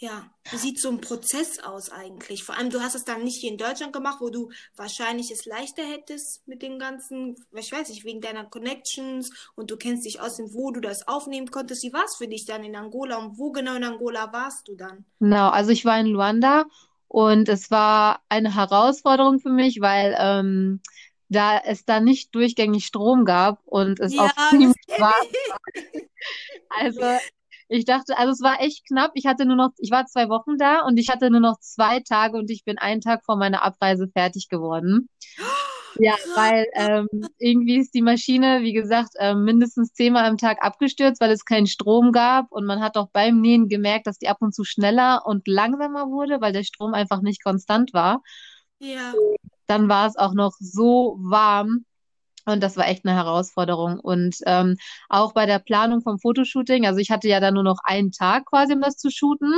ja, 0.00 0.30
wie 0.50 0.56
sieht 0.56 0.80
so 0.80 0.88
ein 0.88 1.02
Prozess 1.02 1.58
aus 1.58 1.90
eigentlich? 1.90 2.42
Vor 2.42 2.56
allem, 2.56 2.70
du 2.70 2.80
hast 2.80 2.94
es 2.94 3.04
dann 3.04 3.22
nicht 3.22 3.38
hier 3.40 3.50
in 3.50 3.58
Deutschland 3.58 3.92
gemacht, 3.92 4.16
wo 4.20 4.30
du 4.30 4.50
wahrscheinlich 4.74 5.30
es 5.30 5.44
leichter 5.44 5.82
hättest 5.82 6.46
mit 6.48 6.62
den 6.62 6.78
ganzen, 6.78 7.36
ich 7.54 7.70
weiß 7.70 7.90
nicht, 7.90 8.04
wegen 8.04 8.22
deiner 8.22 8.46
Connections 8.46 9.30
und 9.56 9.70
du 9.70 9.76
kennst 9.76 10.06
dich 10.06 10.18
aus, 10.18 10.38
wo 10.52 10.70
du 10.70 10.80
das 10.80 11.06
aufnehmen 11.06 11.50
konntest. 11.50 11.84
Wie 11.84 11.92
war 11.92 12.04
es 12.04 12.16
für 12.16 12.28
dich 12.28 12.46
dann 12.46 12.64
in 12.64 12.76
Angola 12.76 13.18
und 13.18 13.38
wo 13.38 13.52
genau 13.52 13.74
in 13.74 13.84
Angola 13.84 14.32
warst 14.32 14.66
du 14.68 14.74
dann? 14.74 15.04
Genau, 15.20 15.50
also 15.50 15.70
ich 15.70 15.84
war 15.84 16.00
in 16.00 16.06
Luanda 16.06 16.64
und 17.06 17.50
es 17.50 17.70
war 17.70 18.22
eine 18.30 18.54
Herausforderung 18.54 19.38
für 19.38 19.50
mich, 19.50 19.82
weil 19.82 20.16
ähm, 20.18 20.80
da 21.30 21.58
es 21.58 21.84
da 21.84 22.00
nicht 22.00 22.34
durchgängig 22.34 22.84
Strom 22.84 23.24
gab 23.24 23.60
und 23.64 24.00
es 24.00 24.12
Ja, 24.14 24.26
auch 24.26 24.50
ziemlich 24.50 24.74
warm. 24.98 25.14
ich. 25.32 26.02
Also 26.68 27.02
ich 27.68 27.84
dachte, 27.84 28.18
also 28.18 28.32
es 28.32 28.40
war 28.42 28.60
echt 28.60 28.86
knapp. 28.86 29.12
Ich 29.14 29.26
hatte 29.26 29.46
nur 29.46 29.56
noch, 29.56 29.70
ich 29.78 29.90
war 29.90 30.06
zwei 30.06 30.28
Wochen 30.28 30.58
da 30.58 30.80
und 30.86 30.98
ich 30.98 31.08
hatte 31.08 31.30
nur 31.30 31.40
noch 31.40 31.58
zwei 31.60 32.00
Tage 32.00 32.36
und 32.36 32.50
ich 32.50 32.64
bin 32.64 32.78
einen 32.78 33.00
Tag 33.00 33.24
vor 33.24 33.36
meiner 33.36 33.62
Abreise 33.62 34.08
fertig 34.08 34.48
geworden. 34.48 35.08
Ja, 35.98 36.14
weil 36.36 36.66
ähm, 36.74 37.08
irgendwie 37.38 37.78
ist 37.78 37.92
die 37.94 38.00
Maschine, 38.00 38.60
wie 38.62 38.72
gesagt, 38.72 39.10
ähm, 39.18 39.42
mindestens 39.44 39.92
zehnmal 39.92 40.24
am 40.24 40.38
Tag 40.38 40.62
abgestürzt, 40.62 41.20
weil 41.20 41.32
es 41.32 41.44
keinen 41.44 41.66
Strom 41.66 42.12
gab. 42.12 42.52
Und 42.52 42.64
man 42.64 42.80
hat 42.80 42.96
auch 42.96 43.08
beim 43.12 43.40
Nähen 43.40 43.68
gemerkt, 43.68 44.06
dass 44.06 44.16
die 44.16 44.28
ab 44.28 44.36
und 44.40 44.54
zu 44.54 44.62
schneller 44.62 45.26
und 45.26 45.48
langsamer 45.48 46.06
wurde, 46.06 46.40
weil 46.40 46.52
der 46.52 46.62
Strom 46.62 46.94
einfach 46.94 47.22
nicht 47.22 47.42
konstant 47.42 47.92
war. 47.92 48.22
Ja. 48.78 49.12
Dann 49.70 49.88
war 49.88 50.08
es 50.08 50.16
auch 50.16 50.34
noch 50.34 50.52
so 50.58 51.16
warm. 51.20 51.84
Und 52.44 52.60
das 52.60 52.76
war 52.76 52.88
echt 52.88 53.04
eine 53.04 53.14
Herausforderung. 53.14 54.00
Und 54.00 54.36
ähm, 54.46 54.76
auch 55.08 55.32
bei 55.32 55.46
der 55.46 55.60
Planung 55.60 56.00
vom 56.00 56.18
Fotoshooting, 56.18 56.86
also 56.86 56.98
ich 56.98 57.10
hatte 57.12 57.28
ja 57.28 57.38
dann 57.38 57.54
nur 57.54 57.62
noch 57.62 57.78
einen 57.84 58.10
Tag 58.10 58.46
quasi, 58.46 58.72
um 58.72 58.80
das 58.80 58.96
zu 58.96 59.10
shooten. 59.10 59.52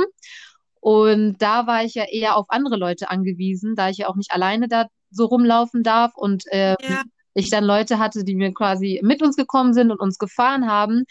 Und 0.79 1.41
da 1.41 1.65
war 1.65 1.83
ich 1.83 1.95
ja 1.95 2.03
eher 2.03 2.35
auf 2.35 2.45
andere 2.49 2.75
Leute 2.75 3.09
angewiesen, 3.09 3.73
da 3.75 3.89
ich 3.89 3.97
ja 3.97 4.07
auch 4.07 4.15
nicht 4.15 4.31
alleine 4.31 4.67
da 4.67 4.87
so 5.09 5.25
rumlaufen 5.25 5.81
darf 5.81 6.11
und 6.15 6.45
äh, 6.51 6.75
Ja. 6.79 7.01
ich 7.33 7.49
dann 7.49 7.63
Leute 7.63 7.97
hatte, 7.97 8.23
die 8.23 8.35
mir 8.35 8.53
quasi 8.53 8.99
mit 9.01 9.23
uns 9.23 9.35
gekommen 9.35 9.73
sind 9.73 9.89
und 9.91 9.99
uns 9.99 10.19
gefahren 10.19 10.69
haben. 10.69 11.05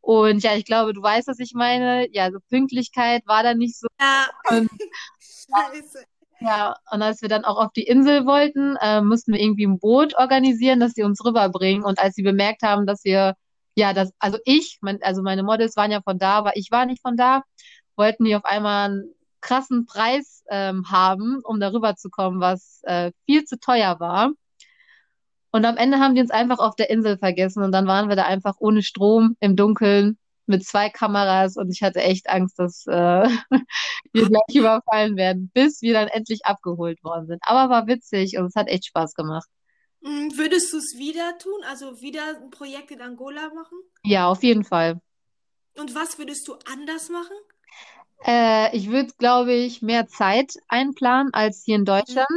Und 0.00 0.42
ja, 0.42 0.54
ich 0.54 0.64
glaube, 0.64 0.94
du 0.94 1.02
weißt, 1.02 1.28
was 1.28 1.40
ich 1.40 1.52
meine. 1.54 2.06
Ja, 2.12 2.30
so 2.30 2.38
Pünktlichkeit 2.48 3.22
war 3.26 3.42
da 3.42 3.52
nicht 3.52 3.78
so. 3.78 3.88
Ja. 4.00 4.28
Und 4.48 4.70
Scheiße. 5.20 6.04
Ja, 6.40 6.74
und 6.90 7.02
als 7.02 7.22
wir 7.22 7.28
dann 7.28 7.44
auch 7.44 7.58
auf 7.58 7.72
die 7.72 7.82
Insel 7.82 8.24
wollten, 8.26 8.76
äh, 8.80 9.02
mussten 9.02 9.32
wir 9.32 9.40
irgendwie 9.40 9.66
ein 9.66 9.78
Boot 9.78 10.16
organisieren, 10.16 10.80
dass 10.80 10.92
sie 10.92 11.02
uns 11.02 11.24
rüberbringen. 11.24 11.84
Und 11.84 11.98
als 11.98 12.14
sie 12.14 12.22
bemerkt 12.22 12.62
haben, 12.62 12.86
dass 12.86 13.04
wir, 13.04 13.34
ja, 13.76 13.92
das, 13.92 14.12
also 14.18 14.38
ich, 14.44 14.78
mein, 14.80 15.02
also 15.02 15.22
meine 15.22 15.42
Models 15.42 15.76
waren 15.76 15.90
ja 15.90 16.00
von 16.02 16.18
da, 16.18 16.38
aber 16.38 16.56
ich 16.56 16.70
war 16.70 16.86
nicht 16.86 17.02
von 17.02 17.16
da, 17.16 17.42
wollten 17.96 18.24
die 18.24 18.34
auf 18.36 18.44
einmal 18.44 18.90
einen 18.90 19.14
krassen 19.40 19.86
Preis 19.86 20.44
ähm, 20.50 20.90
haben, 20.90 21.40
um 21.44 21.60
darüber 21.60 21.96
zu 21.96 22.08
kommen, 22.10 22.40
was 22.40 22.80
äh, 22.84 23.12
viel 23.26 23.44
zu 23.44 23.58
teuer 23.58 24.00
war. 24.00 24.30
Und 25.52 25.64
am 25.64 25.76
Ende 25.76 25.98
haben 25.98 26.14
die 26.14 26.20
uns 26.20 26.30
einfach 26.30 26.58
auf 26.58 26.76
der 26.76 26.90
Insel 26.90 27.18
vergessen 27.18 27.62
und 27.62 27.72
dann 27.72 27.86
waren 27.86 28.08
wir 28.08 28.16
da 28.16 28.24
einfach 28.24 28.54
ohne 28.58 28.82
Strom 28.82 29.36
im 29.40 29.56
Dunkeln 29.56 30.16
mit 30.50 30.66
zwei 30.66 30.90
Kameras 30.90 31.56
und 31.56 31.70
ich 31.72 31.82
hatte 31.82 32.02
echt 32.02 32.28
Angst, 32.30 32.58
dass 32.60 32.86
äh, 32.88 32.92
wir 34.12 34.28
gleich 34.28 34.56
überfallen 34.56 35.16
werden, 35.16 35.50
bis 35.54 35.82
wir 35.82 35.94
dann 35.94 36.08
endlich 36.08 36.46
abgeholt 36.46 37.02
worden 37.04 37.28
sind. 37.28 37.40
Aber 37.46 37.70
war 37.72 37.86
witzig 37.88 38.38
und 38.38 38.46
es 38.46 38.56
hat 38.56 38.68
echt 38.68 38.86
Spaß 38.86 39.14
gemacht. 39.14 39.48
Mm, 40.02 40.36
Würdest 40.36 40.74
du 40.74 40.76
es 40.76 40.94
wieder 40.98 41.38
tun? 41.38 41.64
Also 41.64 42.02
wieder 42.02 42.36
ein 42.36 42.50
Projekt 42.50 42.90
in 42.90 43.00
Angola 43.00 43.48
machen? 43.54 43.78
Ja, 44.04 44.28
auf 44.28 44.42
jeden 44.42 44.64
Fall. 44.64 45.00
Und 45.76 45.96
was 45.96 46.16
würdest 46.18 46.46
du 46.46 46.54
anders 46.66 47.08
machen? 47.08 47.34
Äh, 48.26 48.76
ich 48.76 48.88
würde, 48.90 49.12
glaube 49.18 49.52
ich, 49.52 49.82
mehr 49.82 50.06
Zeit 50.08 50.52
einplanen 50.68 51.32
als 51.34 51.62
hier 51.64 51.76
in 51.76 51.84
Mhm. 52.08 52.24
Deutschland. 52.24 52.28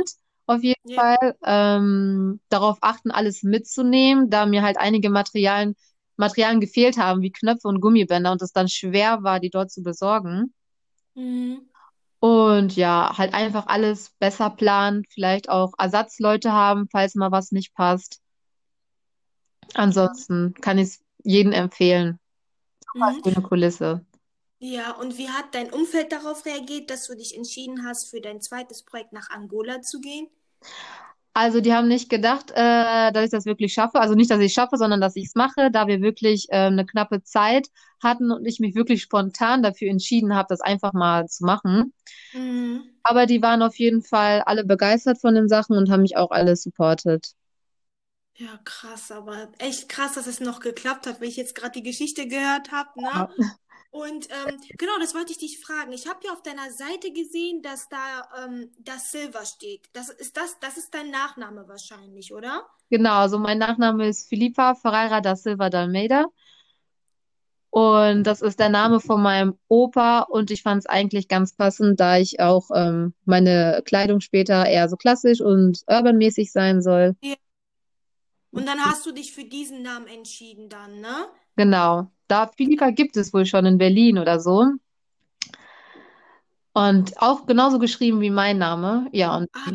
Auf 0.45 0.63
jeden 0.63 0.81
Ja. 0.83 0.99
Fall 0.99 1.35
ähm, 1.43 2.39
darauf 2.49 2.77
achten, 2.81 3.11
alles 3.11 3.43
mitzunehmen, 3.43 4.29
da 4.29 4.45
mir 4.45 4.61
halt 4.61 4.77
einige 4.77 5.09
Materialien, 5.09 5.75
Materialien 6.23 6.61
gefehlt 6.61 6.97
haben, 6.97 7.21
wie 7.21 7.31
Knöpfe 7.31 7.67
und 7.67 7.81
Gummibänder 7.81 8.31
und 8.31 8.41
es 8.41 8.51
dann 8.53 8.69
schwer 8.69 9.23
war, 9.23 9.39
die 9.39 9.49
dort 9.49 9.71
zu 9.71 9.83
besorgen. 9.83 10.53
Mhm. 11.15 11.67
Und 12.19 12.77
ja, 12.77 13.17
halt 13.17 13.33
einfach 13.33 13.67
alles 13.67 14.11
besser 14.19 14.49
planen, 14.49 15.03
vielleicht 15.09 15.49
auch 15.49 15.73
Ersatzleute 15.77 16.53
haben, 16.53 16.87
falls 16.89 17.15
mal 17.15 17.31
was 17.31 17.51
nicht 17.51 17.73
passt. 17.75 18.21
Ansonsten 19.73 20.53
kann 20.61 20.77
ich 20.77 20.87
es 20.89 21.03
jedem 21.23 21.51
empfehlen. 21.51 22.19
Super 22.93 23.13
Mhm. 23.13 23.21
schöne 23.23 23.41
Kulisse. 23.41 24.05
Ja, 24.59 24.91
und 24.91 25.17
wie 25.17 25.27
hat 25.29 25.53
dein 25.53 25.73
Umfeld 25.73 26.13
darauf 26.13 26.45
reagiert, 26.45 26.89
dass 26.89 27.07
du 27.07 27.15
dich 27.15 27.35
entschieden 27.35 27.85
hast, 27.85 28.09
für 28.09 28.21
dein 28.21 28.41
zweites 28.41 28.83
Projekt 28.83 29.11
nach 29.11 29.29
Angola 29.29 29.81
zu 29.81 29.99
gehen? 29.99 30.29
Also 31.35 31.61
die 31.61 31.73
haben 31.73 31.87
nicht 31.87 32.09
gedacht, 32.09 32.51
äh, 32.51 33.11
dass 33.11 33.25
ich 33.25 33.31
das 33.31 33.45
wirklich 33.45 33.73
schaffe. 33.73 33.99
Also 33.99 34.13
nicht, 34.13 34.29
dass 34.29 34.39
ich 34.39 34.47
es 34.47 34.53
schaffe, 34.53 34.77
sondern 34.77 35.01
dass 35.01 35.15
ich 35.15 35.25
es 35.25 35.35
mache, 35.35 35.71
da 35.71 35.87
wir 35.87 36.01
wirklich 36.01 36.47
äh, 36.49 36.67
eine 36.67 36.85
knappe 36.85 37.23
Zeit 37.23 37.69
hatten 38.01 38.31
und 38.31 38.45
ich 38.45 38.59
mich 38.59 38.75
wirklich 38.75 39.01
spontan 39.01 39.63
dafür 39.63 39.89
entschieden 39.89 40.35
habe, 40.35 40.47
das 40.49 40.61
einfach 40.61 40.93
mal 40.93 41.25
zu 41.27 41.45
machen. 41.45 41.93
Mhm. 42.33 42.83
Aber 43.01 43.25
die 43.25 43.41
waren 43.41 43.63
auf 43.63 43.75
jeden 43.79 44.03
Fall 44.03 44.41
alle 44.45 44.63
begeistert 44.63 45.19
von 45.19 45.33
den 45.33 45.49
Sachen 45.49 45.75
und 45.75 45.89
haben 45.89 46.03
mich 46.03 46.17
auch 46.17 46.31
alle 46.31 46.55
supportet. 46.55 47.33
Ja, 48.35 48.59
krass, 48.63 49.11
aber 49.11 49.51
echt 49.59 49.89
krass, 49.89 50.13
dass 50.13 50.25
es 50.25 50.39
noch 50.39 50.59
geklappt 50.59 51.05
hat, 51.05 51.21
weil 51.21 51.27
ich 51.27 51.35
jetzt 51.35 51.53
gerade 51.53 51.73
die 51.73 51.83
Geschichte 51.83 52.27
gehört 52.27 52.71
habe, 52.71 52.99
ne? 52.99 53.09
Ja. 53.13 53.29
Und 53.93 54.27
ähm, 54.31 54.59
genau, 54.79 54.93
das 54.99 55.13
wollte 55.13 55.33
ich 55.33 55.37
dich 55.37 55.59
fragen. 55.59 55.91
Ich 55.91 56.07
habe 56.07 56.19
ja 56.25 56.33
auf 56.33 56.41
deiner 56.41 56.71
Seite 56.71 57.11
gesehen, 57.11 57.61
dass 57.61 57.87
da 57.89 58.27
ähm, 58.43 58.71
das 58.79 59.11
Silver 59.11 59.45
steht. 59.45 59.87
Das 59.93 60.09
ist 60.09 60.35
das, 60.35 60.59
das 60.59 60.77
ist 60.77 60.93
dein 60.95 61.11
Nachname 61.11 61.67
wahrscheinlich, 61.67 62.33
oder? 62.33 62.65
Genau, 62.89 63.17
also 63.17 63.37
mein 63.37 63.59
Nachname 63.59 64.07
ist 64.07 64.27
Filipa 64.27 64.73
Ferreira 64.73 65.21
da 65.21 65.35
Silva 65.35 65.69
de 65.69 65.81
Almeida 65.81 66.25
und 67.73 68.25
das 68.25 68.43
ist 68.43 68.59
der 68.59 68.69
Name 68.69 68.99
von 68.99 69.19
meinem 69.19 69.57
Opa 69.67 70.19
und 70.19 70.51
ich 70.51 70.61
fand 70.61 70.81
es 70.81 70.85
eigentlich 70.85 71.27
ganz 71.27 71.55
passend, 71.55 71.99
da 71.99 72.19
ich 72.19 72.39
auch 72.39 72.69
ähm, 72.75 73.15
meine 73.25 73.81
Kleidung 73.83 74.19
später 74.19 74.67
eher 74.67 74.87
so 74.89 74.95
klassisch 74.95 75.41
und 75.41 75.81
urbanmäßig 75.87 76.51
sein 76.51 76.83
soll. 76.83 77.15
Ja. 77.23 77.33
Und 78.51 78.67
dann 78.67 78.79
hast 78.79 79.07
du 79.07 79.11
dich 79.11 79.33
für 79.33 79.43
diesen 79.43 79.81
Namen 79.81 80.05
entschieden 80.05 80.69
dann, 80.69 81.01
ne? 81.01 81.25
Genau. 81.55 82.11
Da 82.27 82.47
Filipa 82.47 82.89
gibt 82.91 83.17
es 83.17 83.33
wohl 83.33 83.45
schon 83.45 83.65
in 83.65 83.77
Berlin 83.77 84.17
oder 84.17 84.39
so. 84.39 84.71
Und 86.73 87.21
auch 87.21 87.45
genauso 87.45 87.77
geschrieben 87.79 88.21
wie 88.21 88.31
mein 88.31 88.57
Name. 88.57 89.07
Ja, 89.11 89.37
und 89.37 89.49
Ah, 89.53 89.71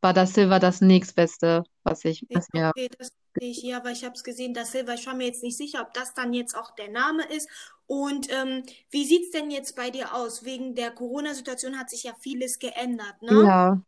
war 0.00 0.14
das 0.14 0.34
Silva 0.34 0.58
das 0.58 0.80
nächstbeste, 0.80 1.64
was 1.82 2.04
ich, 2.04 2.24
was 2.32 2.48
mir. 2.52 2.70
okay, 2.70 2.88
das 2.98 3.10
sehe 3.38 3.50
ich, 3.50 3.62
ja, 3.62 3.84
weil 3.84 3.92
ich 3.92 4.04
habe 4.04 4.14
es 4.14 4.24
gesehen, 4.24 4.54
das 4.54 4.72
Silber. 4.72 4.94
Ich 4.94 5.06
war 5.06 5.14
mir 5.14 5.26
jetzt 5.26 5.42
nicht 5.42 5.56
sicher, 5.56 5.82
ob 5.82 5.92
das 5.94 6.14
dann 6.14 6.32
jetzt 6.32 6.56
auch 6.56 6.70
der 6.76 6.88
Name 6.88 7.24
ist. 7.26 7.48
Und 7.86 8.30
ähm, 8.32 8.62
wie 8.90 9.04
sieht's 9.04 9.30
denn 9.30 9.50
jetzt 9.50 9.76
bei 9.76 9.90
dir 9.90 10.14
aus? 10.14 10.44
Wegen 10.44 10.74
der 10.74 10.90
Corona-Situation 10.90 11.78
hat 11.78 11.90
sich 11.90 12.04
ja 12.04 12.14
vieles 12.20 12.58
geändert, 12.58 13.22
ne? 13.22 13.34
Ja. 13.44 13.80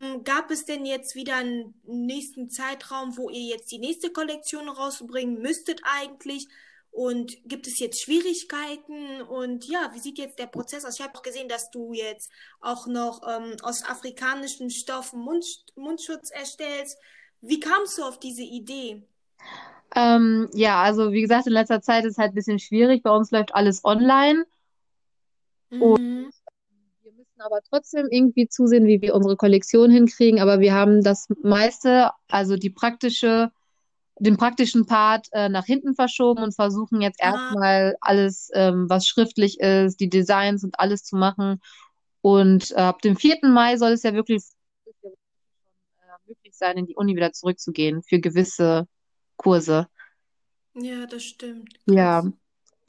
Ähm, 0.00 0.24
Gab 0.24 0.50
es 0.50 0.64
denn 0.64 0.84
jetzt 0.86 1.14
wieder 1.14 1.36
einen 1.36 1.74
nächsten 1.84 2.50
Zeitraum, 2.50 3.16
wo 3.16 3.30
ihr 3.30 3.42
jetzt 3.42 3.70
die 3.72 3.78
nächste 3.78 4.10
Kollektion 4.12 4.68
rausbringen 4.68 5.40
müsstet 5.40 5.80
eigentlich? 5.84 6.48
Und 6.92 7.36
gibt 7.46 7.66
es 7.66 7.78
jetzt 7.78 8.02
Schwierigkeiten? 8.02 9.22
Und 9.22 9.66
ja, 9.66 9.90
wie 9.94 9.98
sieht 9.98 10.18
jetzt 10.18 10.38
der 10.38 10.46
Prozess 10.46 10.84
aus? 10.84 10.98
Ich 10.98 11.04
habe 11.04 11.16
auch 11.16 11.22
gesehen, 11.22 11.48
dass 11.48 11.70
du 11.70 11.94
jetzt 11.94 12.30
auch 12.60 12.86
noch 12.86 13.22
ähm, 13.26 13.56
aus 13.62 13.82
afrikanischen 13.82 14.70
Stoffen 14.70 15.20
Mund, 15.20 15.44
Mundschutz 15.74 16.30
erstellst. 16.30 16.98
Wie 17.40 17.60
kamst 17.60 17.98
du 17.98 18.04
auf 18.04 18.20
diese 18.20 18.42
Idee? 18.42 19.02
Ähm, 19.96 20.48
ja, 20.52 20.82
also 20.82 21.12
wie 21.12 21.22
gesagt, 21.22 21.46
in 21.46 21.54
letzter 21.54 21.80
Zeit 21.82 22.04
ist 22.04 22.18
halt 22.18 22.32
ein 22.32 22.34
bisschen 22.34 22.58
schwierig. 22.58 23.02
Bei 23.02 23.10
uns 23.10 23.30
läuft 23.30 23.54
alles 23.54 23.84
online. 23.84 24.44
Und 25.70 25.98
Mhm. 25.98 26.30
wir 27.02 27.12
müssen 27.12 27.40
aber 27.40 27.60
trotzdem 27.68 28.06
irgendwie 28.10 28.48
zusehen, 28.48 28.86
wie 28.86 29.00
wir 29.00 29.14
unsere 29.14 29.36
Kollektion 29.36 29.90
hinkriegen. 29.90 30.40
Aber 30.40 30.60
wir 30.60 30.74
haben 30.74 31.02
das 31.02 31.28
meiste, 31.42 32.10
also 32.28 32.56
die 32.56 32.70
praktische, 32.70 33.50
den 34.22 34.36
praktischen 34.36 34.86
Part 34.86 35.26
äh, 35.32 35.48
nach 35.48 35.64
hinten 35.64 35.94
verschoben 35.94 36.42
und 36.42 36.54
versuchen 36.54 37.00
jetzt 37.00 37.20
Ah, 37.20 37.32
erstmal 37.32 37.96
alles, 38.00 38.50
ähm, 38.54 38.88
was 38.88 39.06
schriftlich 39.06 39.58
ist, 39.60 39.98
die 39.98 40.08
Designs 40.08 40.62
und 40.62 40.78
alles 40.78 41.02
zu 41.02 41.16
machen. 41.16 41.60
Und 42.20 42.70
äh, 42.70 42.74
ab 42.74 43.02
dem 43.02 43.16
4. 43.16 43.48
Mai 43.48 43.76
soll 43.76 43.92
es 43.92 44.04
ja 44.04 44.14
wirklich 44.14 44.44
äh, 44.86 45.08
möglich 46.26 46.54
sein, 46.54 46.78
in 46.78 46.86
die 46.86 46.94
Uni 46.94 47.16
wieder 47.16 47.32
zurückzugehen 47.32 48.02
für 48.02 48.20
gewisse 48.20 48.86
Kurse. 49.36 49.88
ja, 50.74 51.06
das 51.06 51.24
stimmt. 51.24 51.80
Ja. 51.86 52.22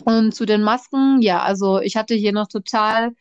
Und 0.05 0.35
zu 0.35 0.45
den 0.45 0.61
Masken, 0.61 1.21
ja, 1.21 1.41
also 1.41 1.79
ich 1.79 1.95
hatte 1.95 2.13
hier 2.13 2.31
noch 2.33 2.47
total 2.47 3.15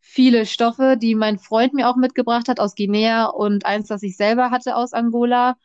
viele 0.00 0.44
Stoffe, 0.46 0.96
die 1.00 1.14
mein 1.14 1.38
Freund 1.38 1.72
mir 1.72 1.88
auch 1.88 1.96
mitgebracht 1.96 2.48
hat 2.48 2.60
aus 2.60 2.74
Guinea 2.74 3.26
und 3.26 3.64
eins, 3.64 3.88
das 3.88 4.02
ich 4.02 4.16
selber 4.16 4.50
hatte 4.50 4.76
aus 4.76 4.92
Angola. 4.92 5.56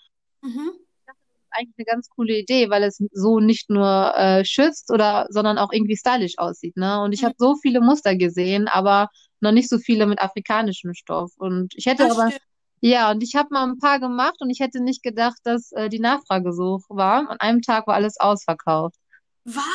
Mhm. 0.41 0.71
Eigentlich 1.51 1.75
eine 1.77 1.85
ganz 1.85 2.09
coole 2.09 2.37
Idee, 2.37 2.69
weil 2.69 2.83
es 2.83 3.01
so 3.11 3.39
nicht 3.39 3.69
nur 3.69 4.13
äh, 4.15 4.45
schützt 4.45 4.91
oder, 4.91 5.27
sondern 5.29 5.57
auch 5.57 5.71
irgendwie 5.73 5.97
stylisch 5.97 6.37
aussieht, 6.37 6.77
ne? 6.77 7.01
Und 7.01 7.13
ich 7.13 7.23
Mhm. 7.23 7.25
habe 7.25 7.35
so 7.37 7.55
viele 7.61 7.81
Muster 7.81 8.15
gesehen, 8.15 8.67
aber 8.67 9.09
noch 9.41 9.51
nicht 9.51 9.69
so 9.69 9.77
viele 9.79 10.05
mit 10.07 10.21
afrikanischem 10.21 10.93
Stoff. 10.93 11.31
Und 11.37 11.73
ich 11.75 11.85
hätte 11.87 12.03
Das 12.03 12.11
aber, 12.11 12.31
stimmt. 12.31 12.41
ja, 12.81 13.11
und 13.11 13.23
ich 13.23 13.35
habe 13.35 13.49
mal 13.51 13.63
ein 13.69 13.79
paar 13.79 13.99
gemacht 13.99 14.35
und 14.39 14.49
ich 14.49 14.59
hätte 14.59 14.81
nicht 14.83 15.03
gedacht, 15.03 15.37
dass 15.43 15.71
äh, 15.73 15.89
die 15.89 15.99
Nachfrage 15.99 16.53
so 16.53 16.77
hoch 16.77 16.85
war. 16.89 17.29
An 17.29 17.39
einem 17.39 17.61
Tag 17.61 17.87
war 17.87 17.95
alles 17.95 18.19
ausverkauft. 18.19 18.95
Was? 19.45 19.65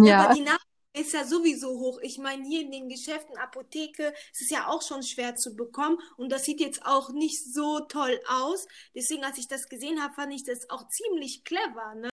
Ja, 0.00 0.14
aber 0.14 0.28
Ja, 0.28 0.28
die 0.28 0.40
Nachfrage 0.40 0.62
ist 0.94 1.12
ja 1.12 1.24
sowieso 1.24 1.78
hoch. 1.78 1.98
Ich 2.02 2.18
meine, 2.18 2.46
hier 2.46 2.62
in 2.62 2.70
den 2.70 2.88
Geschäften, 2.88 3.36
Apotheke, 3.36 4.14
es 4.32 4.40
ist 4.40 4.50
ja 4.50 4.68
auch 4.68 4.80
schon 4.80 5.02
schwer 5.02 5.34
zu 5.34 5.56
bekommen 5.56 5.98
und 6.16 6.30
das 6.30 6.44
sieht 6.44 6.60
jetzt 6.60 6.84
auch 6.86 7.10
nicht 7.10 7.52
so 7.52 7.80
toll 7.80 8.20
aus. 8.28 8.66
Deswegen, 8.94 9.24
als 9.24 9.38
ich 9.38 9.48
das 9.48 9.68
gesehen 9.68 10.02
habe, 10.02 10.14
fand 10.14 10.32
ich 10.32 10.44
das 10.44 10.70
auch 10.70 10.88
ziemlich 10.88 11.44
clever, 11.44 11.94
ne? 11.96 12.10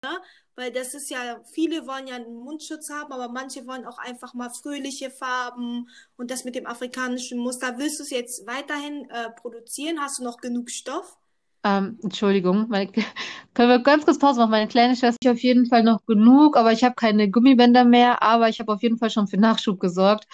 Weil 0.56 0.72
das 0.72 0.94
ist 0.94 1.10
ja, 1.10 1.42
viele 1.54 1.88
wollen 1.88 2.08
ja 2.08 2.16
einen 2.16 2.36
Mundschutz 2.36 2.90
haben, 2.90 3.14
aber 3.14 3.30
manche 3.30 3.66
wollen 3.68 3.86
auch 3.86 3.98
einfach 4.00 4.34
mal 4.34 4.50
fröhliche 4.50 5.10
Farben 5.10 5.88
und 6.18 6.30
das 6.30 6.44
mit 6.44 6.56
dem 6.56 6.68
afrikanischen 6.68 7.40
Muster. 7.40 7.78
Willst 7.78 8.00
du 8.00 8.04
es 8.04 8.10
jetzt 8.10 8.46
weiterhin 8.48 9.10
äh, 9.10 9.30
produzieren? 9.32 10.02
Hast 10.02 10.20
du 10.20 10.24
noch 10.24 10.38
genug 10.38 10.70
Stoff? 10.70 11.21
Ähm, 11.64 12.00
Entschuldigung, 12.04 12.68
meine, 12.70 12.92
können 13.54 13.70
wir 13.70 13.80
ganz 13.80 14.06
kurz 14.06 14.18
Pause 14.20 14.40
machen? 14.40 14.52
Meine 14.52 14.68
kleine 14.68 14.96
Schwester 14.96 15.30
hat 15.30 15.36
auf 15.36 15.44
jeden 15.44 15.68
Fall 15.68 15.84
noch 15.84 16.06
genug, 16.06 16.58
aber 16.58 16.72
ich 16.72 16.84
habe 16.84 16.96
keine 16.96 17.30
Gummibänder 17.30 17.86
mehr, 17.86 18.22
aber 18.24 18.50
ich 18.50 18.60
habe 18.60 18.74
auf 18.74 18.82
jeden 18.82 18.98
Fall 18.98 19.12
schon 19.12 19.28
für 19.28 19.38
Nachschub 19.38 19.80
gesorgt 19.80 20.26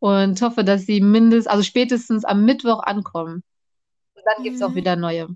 und 0.00 0.40
hoffe, 0.42 0.64
dass 0.64 0.82
sie 0.86 1.00
mindestens, 1.00 1.46
also 1.48 1.62
spätestens 1.62 2.24
am 2.24 2.44
Mittwoch 2.44 2.82
ankommen. 2.82 3.42
Und 4.16 4.22
dann 4.26 4.44
gibt 4.44 4.56
es 4.56 4.62
auch 4.62 4.74
Mhm. 4.74 4.76
wieder 4.76 4.96
neue. 4.96 5.28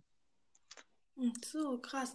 Hm, 1.16 1.32
So, 1.44 1.78
krass. 1.78 2.14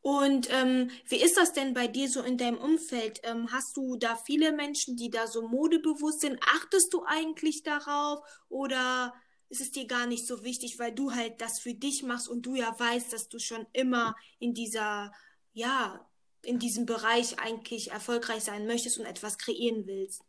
Und 0.00 0.48
ähm, 0.52 0.90
wie 1.08 1.22
ist 1.22 1.36
das 1.38 1.52
denn 1.54 1.72
bei 1.72 1.86
dir 1.88 2.08
so 2.10 2.20
in 2.22 2.36
deinem 2.36 2.58
Umfeld? 2.58 3.20
Ähm, 3.22 3.50
hast 3.52 3.76
du 3.76 3.96
da 3.96 4.16
viele 4.16 4.52
Menschen, 4.52 4.96
die 4.96 5.10
da 5.10 5.26
so 5.26 5.48
modebewusst 5.48 6.20
sind? 6.20 6.38
Achtest 6.42 6.92
du 6.92 7.04
eigentlich 7.06 7.62
darauf 7.62 8.20
oder 8.50 9.14
ist 9.48 9.60
es 9.60 9.70
dir 9.72 9.86
gar 9.86 10.06
nicht 10.06 10.26
so 10.26 10.44
wichtig, 10.44 10.78
weil 10.78 10.92
du 10.92 11.12
halt 11.12 11.40
das 11.40 11.58
für 11.60 11.74
dich 11.74 12.02
machst 12.02 12.28
und 12.28 12.42
du 12.46 12.54
ja 12.54 12.74
weißt, 12.78 13.12
dass 13.12 13.28
du 13.28 13.38
schon 13.38 13.66
immer 13.72 14.16
in 14.38 14.54
dieser, 14.54 15.12
ja, 15.52 16.04
in 16.42 16.58
diesem 16.58 16.86
Bereich 16.86 17.38
eigentlich 17.38 17.90
erfolgreich 17.90 18.44
sein 18.44 18.66
möchtest 18.66 18.98
und 18.98 19.06
etwas 19.06 19.38
kreieren 19.38 19.86
willst? 19.86 20.22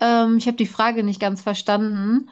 Ähm, 0.00 0.38
ich 0.38 0.46
habe 0.46 0.56
die 0.56 0.66
Frage 0.66 1.02
nicht 1.04 1.20
ganz 1.20 1.42
verstanden. 1.42 2.30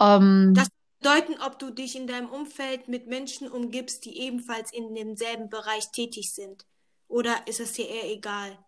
Ähm, 0.00 0.54
Das 0.54 0.68
bedeuten, 1.00 1.40
ob 1.40 1.58
du 1.58 1.70
dich 1.70 1.96
in 1.96 2.06
deinem 2.06 2.28
Umfeld 2.30 2.88
mit 2.88 3.06
Menschen 3.06 3.50
umgibst, 3.50 4.04
die 4.04 4.18
ebenfalls 4.18 4.72
in 4.72 4.94
demselben 4.94 5.48
Bereich 5.48 5.90
tätig 5.92 6.32
sind. 6.34 6.66
Oder 7.08 7.46
ist 7.48 7.60
es 7.60 7.72
dir 7.72 7.88
eher 7.88 8.10
egal? 8.10 8.58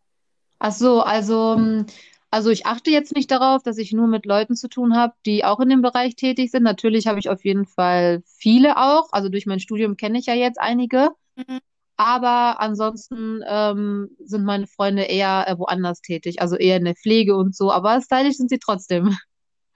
ach 0.59 0.73
so, 0.73 1.02
also 1.02 1.55
ähm, 1.59 1.87
Also 2.33 2.49
ich 2.49 2.65
achte 2.65 2.91
jetzt 2.91 3.15
nicht 3.15 3.31
darauf, 3.31 3.62
dass 3.62 3.77
ich 3.77 3.93
nur 3.93 4.07
mit 4.07 4.25
Leuten 4.25 4.57
zu 4.57 4.69
tun 4.69 4.97
habe, 4.97 5.12
die 5.27 5.45
auch 5.45 5.61
in 5.61 5.69
dem 5.69 5.83
Bereich 5.83 6.17
tätig 6.17 6.51
sind. 6.51 6.62
Natürlich 6.62 7.07
habe 7.07 7.19
ich 7.19 7.29
auf 7.29 7.45
jeden 7.45 7.67
Fall 7.67 8.23
viele 8.25 8.79
auch. 8.79 9.12
Also 9.12 9.29
durch 9.29 9.45
mein 9.45 9.61
Studium 9.61 9.99
kenne 9.99 10.19
ich 10.19 10.25
ja 10.25 10.35
jetzt 10.35 10.59
einige. 10.59 11.11
Mhm. 11.37 11.61
Aber 11.99 12.59
ansonsten 12.59 13.43
ähm, 13.47 14.17
sind 14.25 14.45
meine 14.47 14.67
Freunde 14.67 15.03
eher 15.03 15.45
äh, 15.47 15.59
woanders 15.59 16.01
tätig, 16.01 16.41
also 16.41 16.57
eher 16.57 16.79
in 16.79 16.87
der 16.87 16.95
Pflege 16.95 17.37
und 17.37 17.55
so. 17.55 17.71
Aber 17.71 18.01
stylisch 18.01 18.37
sind 18.37 18.49
sie 18.49 18.59
trotzdem. 18.59 19.15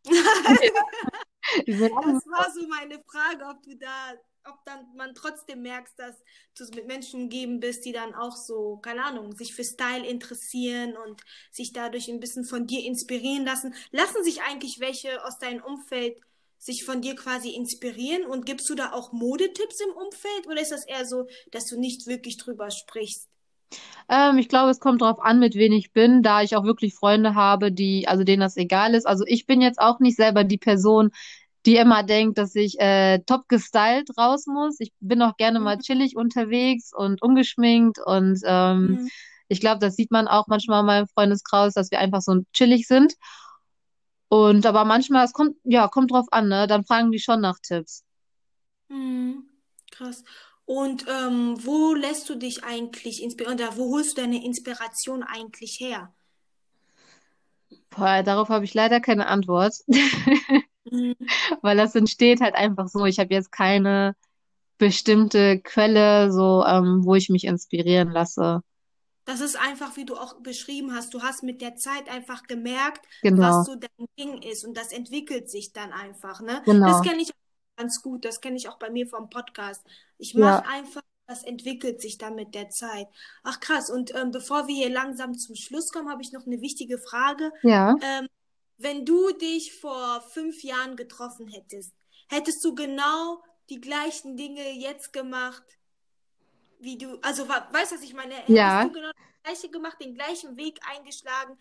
Das 1.65 1.79
war 1.79 2.51
so 2.53 2.67
meine 2.69 3.01
Frage, 3.07 3.45
ob 3.49 3.63
du 3.63 3.77
da, 3.77 4.15
ob 4.49 4.65
dann 4.65 4.95
man 4.97 5.15
trotzdem 5.15 5.63
merkst, 5.63 5.99
dass 5.99 6.15
du 6.57 6.65
es 6.65 6.71
mit 6.71 6.87
Menschen 6.87 7.23
umgeben 7.23 7.61
bist, 7.61 7.85
die 7.85 7.93
dann 7.93 8.15
auch 8.15 8.37
so, 8.37 8.79
keine 8.79 9.05
Ahnung, 9.05 9.35
sich 9.37 9.55
für 9.55 9.65
Style 9.65 10.07
interessieren 10.07 10.97
und 10.97 11.23
sich 11.51 11.73
dadurch 11.73 12.09
ein 12.09 12.21
bisschen 12.21 12.45
von 12.45 12.67
dir 12.67 12.85
inspirieren 12.85 13.45
lassen. 13.45 13.75
Lassen 13.91 14.25
sich 14.25 14.43
eigentlich 14.43 14.81
welche 14.81 15.25
aus 15.25 15.39
deinem 15.39 15.63
Umfeld 15.63 16.17
sich 16.59 16.85
von 16.85 17.03
dir 17.03 17.15
quasi 17.15 17.51
inspirieren 17.51 18.25
und 18.27 18.47
gibst 18.47 18.69
du 18.71 18.75
da 18.75 18.93
auch 18.93 19.13
Modetipps 19.13 19.81
im 19.81 19.95
Umfeld 19.95 20.47
oder 20.47 20.61
ist 20.61 20.73
das 20.73 20.87
eher 20.87 21.05
so, 21.07 21.27
dass 21.51 21.67
du 21.67 21.79
nicht 21.79 22.07
wirklich 22.07 22.39
drüber 22.39 22.71
sprichst? 22.71 23.29
Ähm, 24.09 24.39
ich 24.39 24.49
glaube, 24.49 24.71
es 24.71 24.81
kommt 24.81 25.03
darauf 25.03 25.21
an, 25.21 25.39
mit 25.39 25.55
wem 25.55 25.73
ich 25.73 25.93
bin, 25.93 26.23
da 26.23 26.43
ich 26.43 26.57
auch 26.57 26.65
wirklich 26.65 26.95
Freunde 26.95 27.35
habe, 27.35 27.73
die, 27.73 28.07
also 28.09 28.25
denen 28.25 28.41
das 28.41 28.57
egal 28.57 28.95
ist. 28.95 29.07
Also 29.07 29.25
ich 29.27 29.47
bin 29.47 29.61
jetzt 29.61 29.81
auch 29.81 29.99
nicht 30.01 30.17
selber 30.17 30.45
die 30.45 30.59
Person, 30.59 31.11
die 31.67 31.77
immer 31.77 32.03
denkt, 32.05 32.39
dass 32.39 32.55
ich 32.55 32.79
äh, 32.81 33.19
top 33.27 33.49
gestylt 33.49 34.11
raus 34.19 34.47
muss. 34.47 34.81
Ich 34.81 34.93
bin 35.01 35.23
auch 35.23 35.37
gerne 35.37 35.61
mal 35.61 35.77
Mhm. 35.77 35.81
chillig 35.81 36.17
unterwegs 36.17 36.93
und 36.95 37.23
ungeschminkt 37.23 37.99
und 38.05 38.41
ähm, 38.45 39.01
Mhm. 39.01 39.09
ich 39.49 39.61
glaube, 39.61 39.81
das 39.81 39.97
sieht 39.97 40.11
man 40.11 40.29
auch 40.29 40.47
manchmal 40.49 40.81
in 40.81 40.87
meinem 40.87 41.09
Freundeskreis, 41.09 41.75
dass 41.75 41.91
wir 41.91 42.01
einfach 42.01 42.21
so 42.23 42.43
chillig 42.53 42.87
sind. 42.89 43.15
Und 44.29 44.67
aber 44.67 44.85
manchmal, 44.85 45.25
es 45.25 45.33
kommt, 45.33 45.57
ja, 45.65 45.89
kommt 45.89 46.11
drauf 46.13 46.27
an, 46.31 46.49
ne? 46.49 46.67
Dann 46.67 46.85
fragen 46.85 47.11
die 47.13 47.19
schon 47.21 47.41
nach 47.41 47.59
Tipps. 47.63 48.05
Mhm. 48.89 49.49
Krass. 49.93 50.25
Und 50.65 51.07
ähm, 51.09 51.65
wo 51.65 51.95
lässt 51.95 52.29
du 52.29 52.35
dich 52.37 52.65
eigentlich 52.65 53.23
inspirieren 53.23 53.59
oder 53.59 53.77
wo 53.77 53.93
holst 53.95 54.17
du 54.19 54.23
deine 54.23 54.45
Inspiration 54.45 55.23
eigentlich 55.23 55.79
her? 55.81 56.13
Boah, 57.91 58.23
darauf 58.23 58.49
habe 58.49 58.65
ich 58.65 58.75
leider 58.75 59.01
keine 59.01 59.27
Antwort, 59.27 59.75
Mhm. 60.91 61.17
weil 61.63 61.77
das 61.77 61.95
entsteht 61.95 62.41
halt 62.41 62.55
einfach 62.55 62.89
so. 62.89 63.05
Ich 63.05 63.19
habe 63.19 63.33
jetzt 63.33 63.53
keine 63.53 64.15
bestimmte 64.79 65.61
Quelle, 65.61 66.33
so, 66.33 66.65
ähm, 66.65 67.05
wo 67.05 67.15
ich 67.15 67.29
mich 67.29 67.45
inspirieren 67.45 68.11
lasse. 68.11 68.63
Das 69.25 69.41
ist 69.41 69.57
einfach, 69.57 69.97
wie 69.97 70.05
du 70.05 70.17
auch 70.17 70.41
beschrieben 70.41 70.95
hast. 70.95 71.13
Du 71.13 71.23
hast 71.23 71.43
mit 71.43 71.61
der 71.61 71.77
Zeit 71.77 72.09
einfach 72.09 72.45
gemerkt, 72.45 73.05
was 73.07 73.23
Genau, 73.23 73.63
so 73.65 73.75
dein 73.75 74.07
Ding 74.19 74.43
ist 74.43 74.65
und 74.65 74.77
das 74.77 74.93
entwickelt 74.93 75.51
sich 75.51 75.73
dann 75.73 75.93
einfach, 75.93 76.41
ne? 76.41 76.63
Das 76.65 76.65
genau. 76.65 77.01
kenne 77.03 77.23
ich 77.23 77.33
ganz 77.77 78.03
gut. 78.03 78.25
Das 78.25 78.41
kenne 78.41 78.57
ich 78.57 78.69
auch 78.69 78.79
bei 78.79 78.91
mir 78.91 79.07
vom 79.09 79.29
Podcast. 79.29 79.85
Ich 80.19 80.35
mache 80.35 80.63
Ja, 80.65 80.71
einfach, 80.71 81.03
das 81.27 81.43
entwickelt 81.43 82.01
sich 82.01 82.19
dann 82.19 82.37
mit 82.37 82.55
der 82.55 82.71
Zeit. 82.71 83.09
Ach 83.43 83.59
krass. 83.61 83.91
Und 83.91 84.15
ähm, 84.15 84.31
bevor 84.31 84.69
wir 84.69 84.75
hier 84.75 84.91
langsam 84.91 85.37
zum 85.37 85.57
Schluss 85.57 85.91
kommen, 85.91 86.09
habe 86.09 86.23
ich 86.23 86.33
noch 86.33 86.47
eine 86.47 86.61
wichtige 86.61 86.99
Frage. 86.99 87.51
ja, 87.63 87.95
Ähm, 88.01 88.29
wenn 88.79 89.05
du 89.05 89.33
dich 89.33 89.79
vor 89.79 90.21
fünf 90.33 90.63
Jahren 90.63 90.97
getroffen 90.97 91.49
hättest, 91.49 91.95
hättest 92.29 92.65
du 92.65 92.75
genau 92.75 93.43
die 93.71 93.81
gleichen 93.81 94.37
Dinge 94.37 94.71
jetzt 94.73 95.13
gemacht, 95.13 95.65
wie 96.79 96.99
du, 96.99 97.19
also 97.23 97.49
weißt 97.49 97.93
du, 97.93 97.97
was 97.97 98.03
ich 98.03 98.15
meine? 98.15 98.35
Hättest 98.35 98.51
ja. 98.51 98.85
du 98.85 98.93
genau 98.93 99.11
das 99.11 99.43
gleiche 99.43 99.71
gemacht, 99.71 99.97
den 100.01 100.15
gleichen 100.15 100.57
Weg 100.57 100.79
eingeschlagen, 100.89 101.59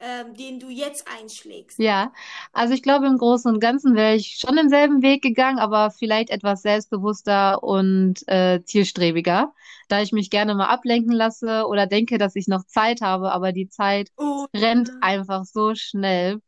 ähm, 0.00 0.34
den 0.34 0.60
du 0.60 0.68
jetzt 0.70 1.06
einschlägst? 1.08 1.78
Ja, 1.78 2.12
also 2.54 2.72
ich 2.72 2.82
glaube, 2.82 3.06
im 3.06 3.18
Großen 3.18 3.52
und 3.52 3.60
Ganzen 3.60 3.94
wäre 3.94 4.14
ich 4.14 4.38
schon 4.38 4.56
denselben 4.56 5.02
Weg 5.02 5.20
gegangen, 5.22 5.58
aber 5.58 5.90
vielleicht 5.90 6.30
etwas 6.30 6.62
selbstbewusster 6.62 7.62
und 7.62 8.26
äh, 8.28 8.62
zielstrebiger, 8.64 9.52
da 9.88 10.00
ich 10.00 10.10
mich 10.12 10.30
gerne 10.30 10.54
mal 10.54 10.68
ablenken 10.68 11.12
lasse 11.12 11.66
oder 11.66 11.86
denke, 11.86 12.16
dass 12.16 12.34
ich 12.34 12.48
noch 12.48 12.64
Zeit 12.64 13.02
habe, 13.02 13.30
aber 13.30 13.52
die 13.52 13.68
Zeit 13.68 14.10
Oh, 14.18 14.46
rennt 14.54 14.90
ja, 14.90 15.02
einfach 15.02 15.44
so 15.44 15.74
schnell. 15.74 16.40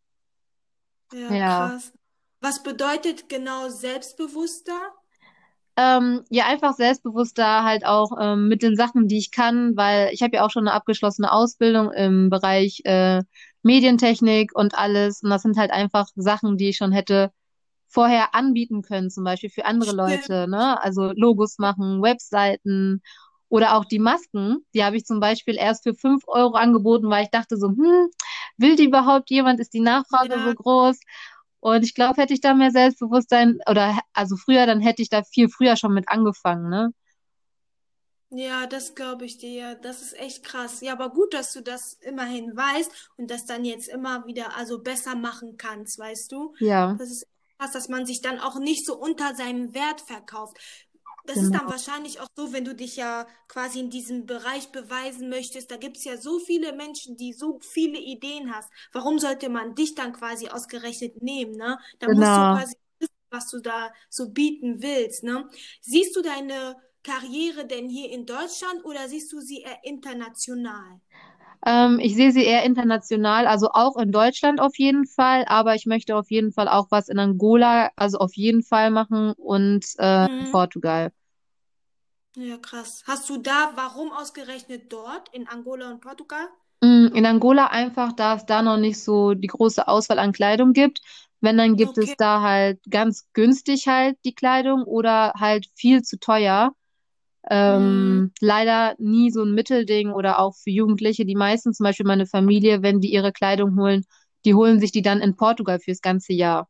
ja, 1.12 1.37
Ja. 1.37 1.38
krass. 1.40 1.92
Was 2.40 2.62
bedeutet 2.62 3.28
genau 3.28 3.68
selbstbewusster? 3.68 4.94
Ähm, 5.78 6.24
ja, 6.28 6.46
einfach 6.46 6.74
selbstbewusster 6.74 7.62
halt 7.62 7.86
auch 7.86 8.10
ähm, 8.20 8.48
mit 8.48 8.62
den 8.64 8.74
Sachen, 8.76 9.06
die 9.06 9.18
ich 9.18 9.30
kann, 9.30 9.76
weil 9.76 10.10
ich 10.12 10.22
habe 10.22 10.34
ja 10.36 10.44
auch 10.44 10.50
schon 10.50 10.66
eine 10.66 10.74
abgeschlossene 10.74 11.30
Ausbildung 11.30 11.92
im 11.92 12.30
Bereich 12.30 12.80
äh, 12.84 13.22
Medientechnik 13.62 14.50
und 14.56 14.76
alles. 14.76 15.22
Und 15.22 15.30
das 15.30 15.42
sind 15.42 15.56
halt 15.56 15.70
einfach 15.70 16.08
Sachen, 16.16 16.56
die 16.56 16.70
ich 16.70 16.78
schon 16.78 16.90
hätte 16.90 17.30
vorher 17.86 18.34
anbieten 18.34 18.82
können, 18.82 19.08
zum 19.10 19.24
Beispiel 19.24 19.50
für 19.50 19.66
andere. 19.66 19.92
Leute, 19.92 20.48
ne? 20.48 20.82
Also 20.82 21.12
Logos 21.14 21.58
machen, 21.58 22.02
Webseiten 22.02 23.00
oder 23.48 23.76
auch 23.76 23.84
die 23.84 24.00
Masken. 24.00 24.66
Die 24.74 24.84
habe 24.84 24.96
ich 24.96 25.04
zum 25.04 25.20
Beispiel 25.20 25.56
erst 25.56 25.84
für 25.84 25.94
5 25.94 26.24
Euro 26.26 26.54
angeboten, 26.54 27.08
weil 27.08 27.24
ich 27.24 27.30
dachte 27.30 27.56
so, 27.56 27.68
hm, 27.68 28.08
will 28.58 28.76
die 28.76 28.86
überhaupt 28.86 29.30
jemand? 29.30 29.60
Ist 29.60 29.74
die 29.74 29.80
Nachfrage 29.80 30.40
so 30.40 30.48
Ja, 30.48 30.54
groß? 30.54 30.98
Und 31.61 31.83
ich 31.85 31.94
glaube, 31.94 32.21
hätte 32.23 32.35
ich 32.35 32.40
da 32.40 32.55
mehr 32.55 32.71
Selbstbewusstsein 32.71 33.59
oder 33.68 33.99
also 34.12 34.37
früher, 34.37 34.66
dann 34.66 34.81
hätte 34.81 35.03
ich 35.03 35.09
da 35.11 35.23
viel 35.25 35.49
früher 35.49 35.77
schon 35.77 35.94
mit 35.94 36.09
angefangen, 36.09 36.68
ne? 36.71 36.92
ja, 38.31 38.66
das 38.66 38.94
glaube 38.94 39.25
ich 39.25 39.38
dir. 39.38 39.75
Das 39.77 40.03
ist 40.03 40.18
echt 40.18 40.44
krass. 40.44 40.81
Ja, 40.81 40.92
aber 40.92 41.11
gut, 41.11 41.33
dass 41.35 41.53
du 41.53 41.62
das 41.62 41.94
immerhin 42.01 42.57
weißt 42.57 43.12
und 43.16 43.31
das 43.31 43.47
dann 43.47 43.64
jetzt 43.64 43.88
immer 43.88 44.27
wieder 44.27 44.57
also 44.57 44.81
besser 44.83 45.14
machen 45.14 45.57
kannst, 45.57 45.99
weißt 45.99 46.33
du? 46.33 46.55
Ja, 46.61 46.99
Das 46.99 47.11
ist 47.11 47.27
krass, 47.59 47.73
dass 47.73 47.88
man 47.88 48.07
sich 48.07 48.21
dann 48.21 48.38
auch 48.38 48.59
nicht 48.59 48.85
so 48.87 48.97
unter 48.99 49.35
seinem 49.35 49.75
Wert 49.75 50.01
verkauft. 50.03 50.59
Das 51.28 51.42
ist 51.42 51.54
dann 51.54 51.68
genau. 51.68 51.70
wahrscheinlich 51.70 52.20
auch 52.20 52.28
so, 52.36 52.52
wenn 52.54 52.64
du 52.64 52.74
dich 52.74 52.96
ja 52.96 53.26
quasi 53.48 53.80
in 53.80 53.90
diesem 53.90 54.26
Bereich 54.26 54.70
beweisen 54.72 55.28
möchtest. 55.28 55.70
Da 55.70 55.76
gibt 55.76 55.98
es 55.98 56.04
ja 56.04 56.16
so 56.16 56.38
viele 56.40 56.72
Menschen, 56.72 57.16
die 57.16 57.32
so 57.34 57.60
viele 57.60 57.98
Ideen 57.98 58.54
hast. 58.54 58.70
Warum 58.92 59.18
sollte 59.18 59.50
man 59.50 59.74
dich 59.74 59.94
dann 59.94 60.12
quasi 60.14 60.48
ausgerechnet 60.48 61.22
nehmen, 61.22 61.52
ne? 61.56 61.78
Da 62.00 62.08
musst 62.10 62.36
du 62.36 62.44
Genau. 62.44 62.48
quasi 62.48 62.74
wissen, 62.98 63.14
was 63.30 63.50
du 63.50 63.60
da 63.60 63.92
so 64.10 64.30
bieten 64.30 64.82
willst, 64.82 65.22
ne? 65.24 65.48
Siehst 65.82 66.16
du 66.16 66.22
deine 66.22 66.76
Karriere 67.04 67.66
denn 67.66 67.88
hier 67.90 68.10
in 68.10 68.26
Deutschland 68.26 68.84
oder 68.84 69.08
siehst 69.08 69.32
du 69.32 69.40
sie 69.40 69.62
eher 69.62 69.84
international? 69.84 71.00
Ähm, 71.66 71.98
ich 72.00 72.14
sehe 72.14 72.30
sie 72.32 72.44
eher 72.44 72.62
international, 72.64 73.46
also 73.46 73.70
auch 73.72 73.96
in 73.96 74.12
Deutschland 74.12 74.60
auf 74.60 74.76
jeden 74.78 75.06
Fall, 75.06 75.44
aber 75.48 75.74
ich 75.74 75.86
möchte 75.86 76.16
auf 76.16 76.30
jeden 76.30 76.52
Fall 76.52 76.68
auch 76.68 76.86
was 76.90 77.08
in 77.08 77.18
Angola, 77.18 77.90
also 77.96 78.18
auf 78.18 78.34
jeden 78.34 78.62
Fall 78.62 78.90
machen 78.90 79.32
und 79.36 79.84
äh, 79.98 80.26
in 80.38 80.46
Mhm. 80.46 80.50
Portugal. 80.50 81.10
Ja, 82.38 82.57
krass. 82.57 83.03
Hast 83.07 83.29
du 83.29 83.37
da, 83.37 83.72
warum 83.74 84.12
ausgerechnet 84.12 84.90
dort 84.90 85.29
in 85.35 85.46
Angola 85.46 85.90
und 85.90 86.01
Portugal? 86.01 86.48
Mm, 86.81 87.09
In 87.14 87.27
Angola 87.27 87.66
einfach, 87.68 88.12
da 88.12 88.37
es 88.37 88.46
da 88.46 88.62
noch 88.62 88.77
nicht 88.79 89.03
so 89.03 89.35
die 89.35 89.46
große 89.48 89.88
Auswahl 89.88 90.18
an 90.18 90.33
Kleidung 90.33 90.72
gibt. 90.72 91.01
Wenn, 91.40 91.57
dann 91.57 91.77
gibt 91.77 91.98
es 91.98 92.11
Okay. 92.11 92.16
da 92.16 92.42
halt 92.42 92.81
ganz 92.90 93.27
günstig 93.33 93.87
halt 93.88 94.16
die 94.24 94.35
Kleidung 94.35 94.83
oder 94.85 95.33
halt 95.38 95.66
viel 95.74 96.03
zu 96.03 96.18
teuer. 96.18 96.72
Mhm. 97.66 98.29
Ähm, 98.29 98.33
leider 98.40 98.94
nie 98.98 99.31
so 99.31 99.42
ein 99.44 99.55
Mittelding 99.55 100.12
oder 100.12 100.38
auch 100.40 100.57
für 100.57 100.70
Jugendliche. 100.70 101.27
Die 101.27 101.37
meisten, 101.37 101.74
zum 101.74 101.85
Beispiel 101.85 102.07
meine 102.07 102.27
Familie, 102.27 102.83
wenn 102.83 103.01
die 103.01 103.12
ihre 103.12 103.33
Kleidung 103.33 103.79
holen, 103.81 104.05
die 104.44 104.55
holen 104.55 104.81
sich 104.81 104.92
die 104.92 105.03
dann 105.03 105.20
in 105.20 105.37
Portugal 105.37 105.81
fürs 105.81 106.03
ganze 106.03 106.33
Jahr. 106.35 106.68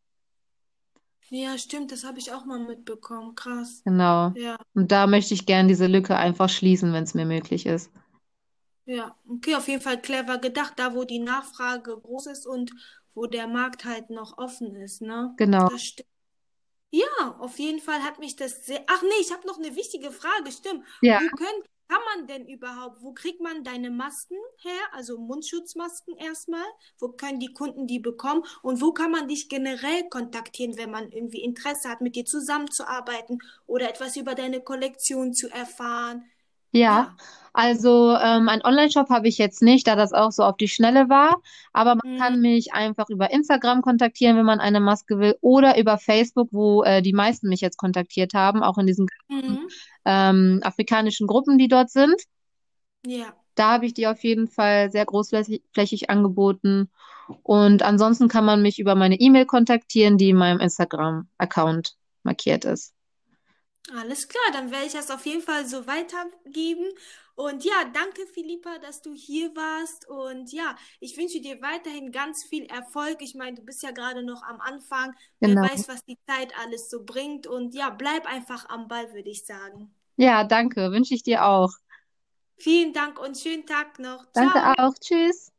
Ja, 1.30 1.58
stimmt, 1.58 1.92
das 1.92 2.04
habe 2.04 2.18
ich 2.18 2.32
auch 2.32 2.44
mal 2.44 2.58
mitbekommen. 2.58 3.34
Krass. 3.34 3.82
Genau. 3.84 4.32
Ja, 4.34 4.56
Und 4.74 4.92
da 4.92 5.06
möchte 5.06 5.34
ich 5.34 5.46
gern 5.46 5.68
diese 5.68 5.86
Lücke 5.86 6.16
einfach 6.16 6.48
schließen, 6.48 6.92
wenn 6.92 7.04
es 7.04 7.14
mir 7.14 7.26
möglich 7.26 7.66
ist. 7.66 7.90
ja. 8.86 9.16
Okay, 9.28 9.54
auf 9.56 9.68
jeden 9.68 9.82
Fall 9.82 10.00
clever 10.00 10.38
gedacht, 10.38 10.74
da 10.76 10.94
wo 10.94 11.04
die 11.04 11.18
Nachfrage 11.18 11.96
groß 11.98 12.26
ist 12.26 12.46
und 12.46 12.72
wo 13.14 13.26
der 13.26 13.46
Markt 13.46 13.84
halt 13.84 14.10
noch 14.10 14.38
offen 14.38 14.74
ist, 14.76 15.02
ne? 15.02 15.34
Genau. 15.36 15.68
Das 15.68 15.82
stimmt. 15.82 16.08
Ja, 16.90 17.36
auf 17.38 17.58
jeden 17.58 17.80
Fall 17.80 18.02
hat 18.02 18.18
mich 18.18 18.36
das 18.36 18.64
sehr. 18.66 18.82
Ach 18.86 19.02
nee, 19.02 19.08
ich 19.20 19.32
habe 19.32 19.46
noch 19.46 19.58
eine 19.58 19.76
wichtige 19.76 20.10
Frage, 20.10 20.50
stimmt. 20.52 20.84
Ja. 21.02 21.20
Wo 21.20 21.36
können, 21.36 21.62
kann 21.88 22.01
man 22.16 22.27
denn 22.27 22.46
überhaupt, 22.46 23.03
wo 23.03 23.12
kriegt 23.12 23.40
man 23.40 23.64
deine 23.64 23.90
Masken 23.90 24.37
her? 24.59 24.81
Also 24.92 25.18
Mundschutzmasken 25.18 26.16
erstmal. 26.16 26.64
Wo 26.98 27.09
können 27.11 27.40
die 27.40 27.53
Kunden 27.53 27.87
die 27.87 27.98
bekommen? 27.98 28.44
Und 28.62 28.81
wo 28.83 28.92
kann 28.92 29.11
man 29.11 29.29
dich 29.29 29.48
generell 29.48 30.09
kontaktieren, 30.11 30.77
wenn 30.77 30.90
man 30.90 31.11
irgendwie 31.11 31.42
Interesse 31.42 31.88
hat, 31.88 32.01
mit 32.01 32.14
dir 32.16 32.24
zusammenzuarbeiten 32.27 33.38
oder 33.66 33.88
etwas 33.88 34.16
über 34.16 34.35
deine 34.35 34.61
Kollektion 34.61 35.33
zu 35.33 35.48
erfahren? 35.51 36.31
Ja, 36.72 37.09
Ja. 37.09 37.16
also 37.55 38.12
ähm, 38.16 38.48
einen 38.48 38.62
Online-Shop 38.64 39.09
habe 39.09 39.27
ich 39.29 39.38
jetzt 39.38 39.62
nicht, 39.62 39.87
da 39.87 39.96
das 39.96 40.12
auch 40.12 40.31
so 40.33 40.42
auf 40.44 40.57
die 40.57 40.68
Schnelle 40.68 41.09
war. 41.09 41.40
Aber 41.72 41.94
man 41.94 42.03
Mhm. 42.05 42.18
kann 42.18 42.40
mich 42.40 42.72
einfach 42.74 43.09
über 43.09 43.31
Instagram 43.31 43.81
kontaktieren, 43.83 44.37
wenn 44.37 44.44
man 44.44 44.61
eine 44.61 44.81
Maske 44.81 45.18
will, 45.18 45.37
oder 45.40 45.79
über 45.79 45.98
Facebook, 45.98 46.48
wo 46.53 46.83
äh, 46.85 47.01
die 47.03 47.12
meisten 47.14 47.48
mich 47.48 47.61
jetzt 47.62 47.79
kontaktiert 47.79 48.35
haben, 48.35 48.62
auch 48.62 48.77
in 48.79 48.87
ganzen 48.87 49.07
Mhm. 49.46 49.68
ähm, 50.05 50.61
afrikanischen 50.62 51.27
Gruppen, 51.27 51.59
die 51.59 51.68
dort 51.68 51.90
sind. 51.90 52.20
Ja. 53.07 53.35
Da 53.55 53.72
habe 53.72 53.87
ich 53.87 53.94
die 53.94 54.07
auf 54.07 54.22
jeden 54.22 54.48
Fall 54.48 54.90
sehr 54.90 55.05
großflächig 55.05 56.11
angeboten. 56.11 56.90
Und 57.42 57.83
ansonsten 57.83 58.29
kann 58.29 58.44
man 58.44 58.62
mich 58.62 58.79
über 58.79 58.94
meine 58.94 59.18
E-Mail 59.18 59.46
kontaktieren, 59.46 60.16
die 60.16 60.31
in 60.31 60.37
meinem 60.37 60.61
Instagram-Account 60.61 61.96
markiert 62.22 62.64
ist. 62.64 62.94
Alles 63.94 64.29
klar, 64.29 64.44
dann 64.53 64.70
werde 64.70 64.87
ich 64.87 64.92
das 64.92 65.11
auf 65.11 65.24
jeden 65.27 65.42
Fall 65.42 65.66
so 65.66 65.87
weitergeben. 65.87 66.85
Und 67.38 67.64
ja, 67.64 67.85
danke 67.94 68.27
Philippa, 68.27 68.79
dass 68.81 69.01
du 69.01 69.14
hier 69.14 69.55
warst. 69.55 70.09
Und 70.09 70.53
ja, 70.53 70.74
ich 70.98 71.16
wünsche 71.16 71.40
dir 71.40 71.62
weiterhin 71.62 72.11
ganz 72.11 72.44
viel 72.44 72.64
Erfolg. 72.64 73.18
Ich 73.20 73.37
meine, 73.37 73.55
du 73.55 73.62
bist 73.62 73.81
ja 73.85 73.92
gerade 73.92 74.24
noch 74.24 74.42
am 74.42 74.61
Anfang. 74.61 75.14
Genau. 75.38 75.62
Wer 75.62 75.70
weiß, 75.70 75.87
was 75.87 76.05
die 76.05 76.18
Zeit 76.27 76.53
alles 76.59 76.90
so 76.90 77.05
bringt. 77.05 77.46
Und 77.46 77.77
ja, 77.77 77.90
bleib 77.90 78.27
einfach 78.27 78.68
am 78.68 78.88
Ball, 78.88 79.12
würde 79.14 79.31
ich 79.31 79.46
sagen. 79.46 79.94
Ja, 80.16 80.42
danke. 80.42 80.90
Wünsche 80.90 81.14
ich 81.14 81.22
dir 81.22 81.44
auch. 81.44 81.70
Vielen 82.57 82.92
Dank 82.92 83.20
und 83.20 83.38
schönen 83.38 83.66
Tag 83.66 84.01
noch. 84.01 84.27
Danke 84.33 84.59
Ciao. 84.59 84.74
auch. 84.77 84.94
Tschüss. 84.98 85.53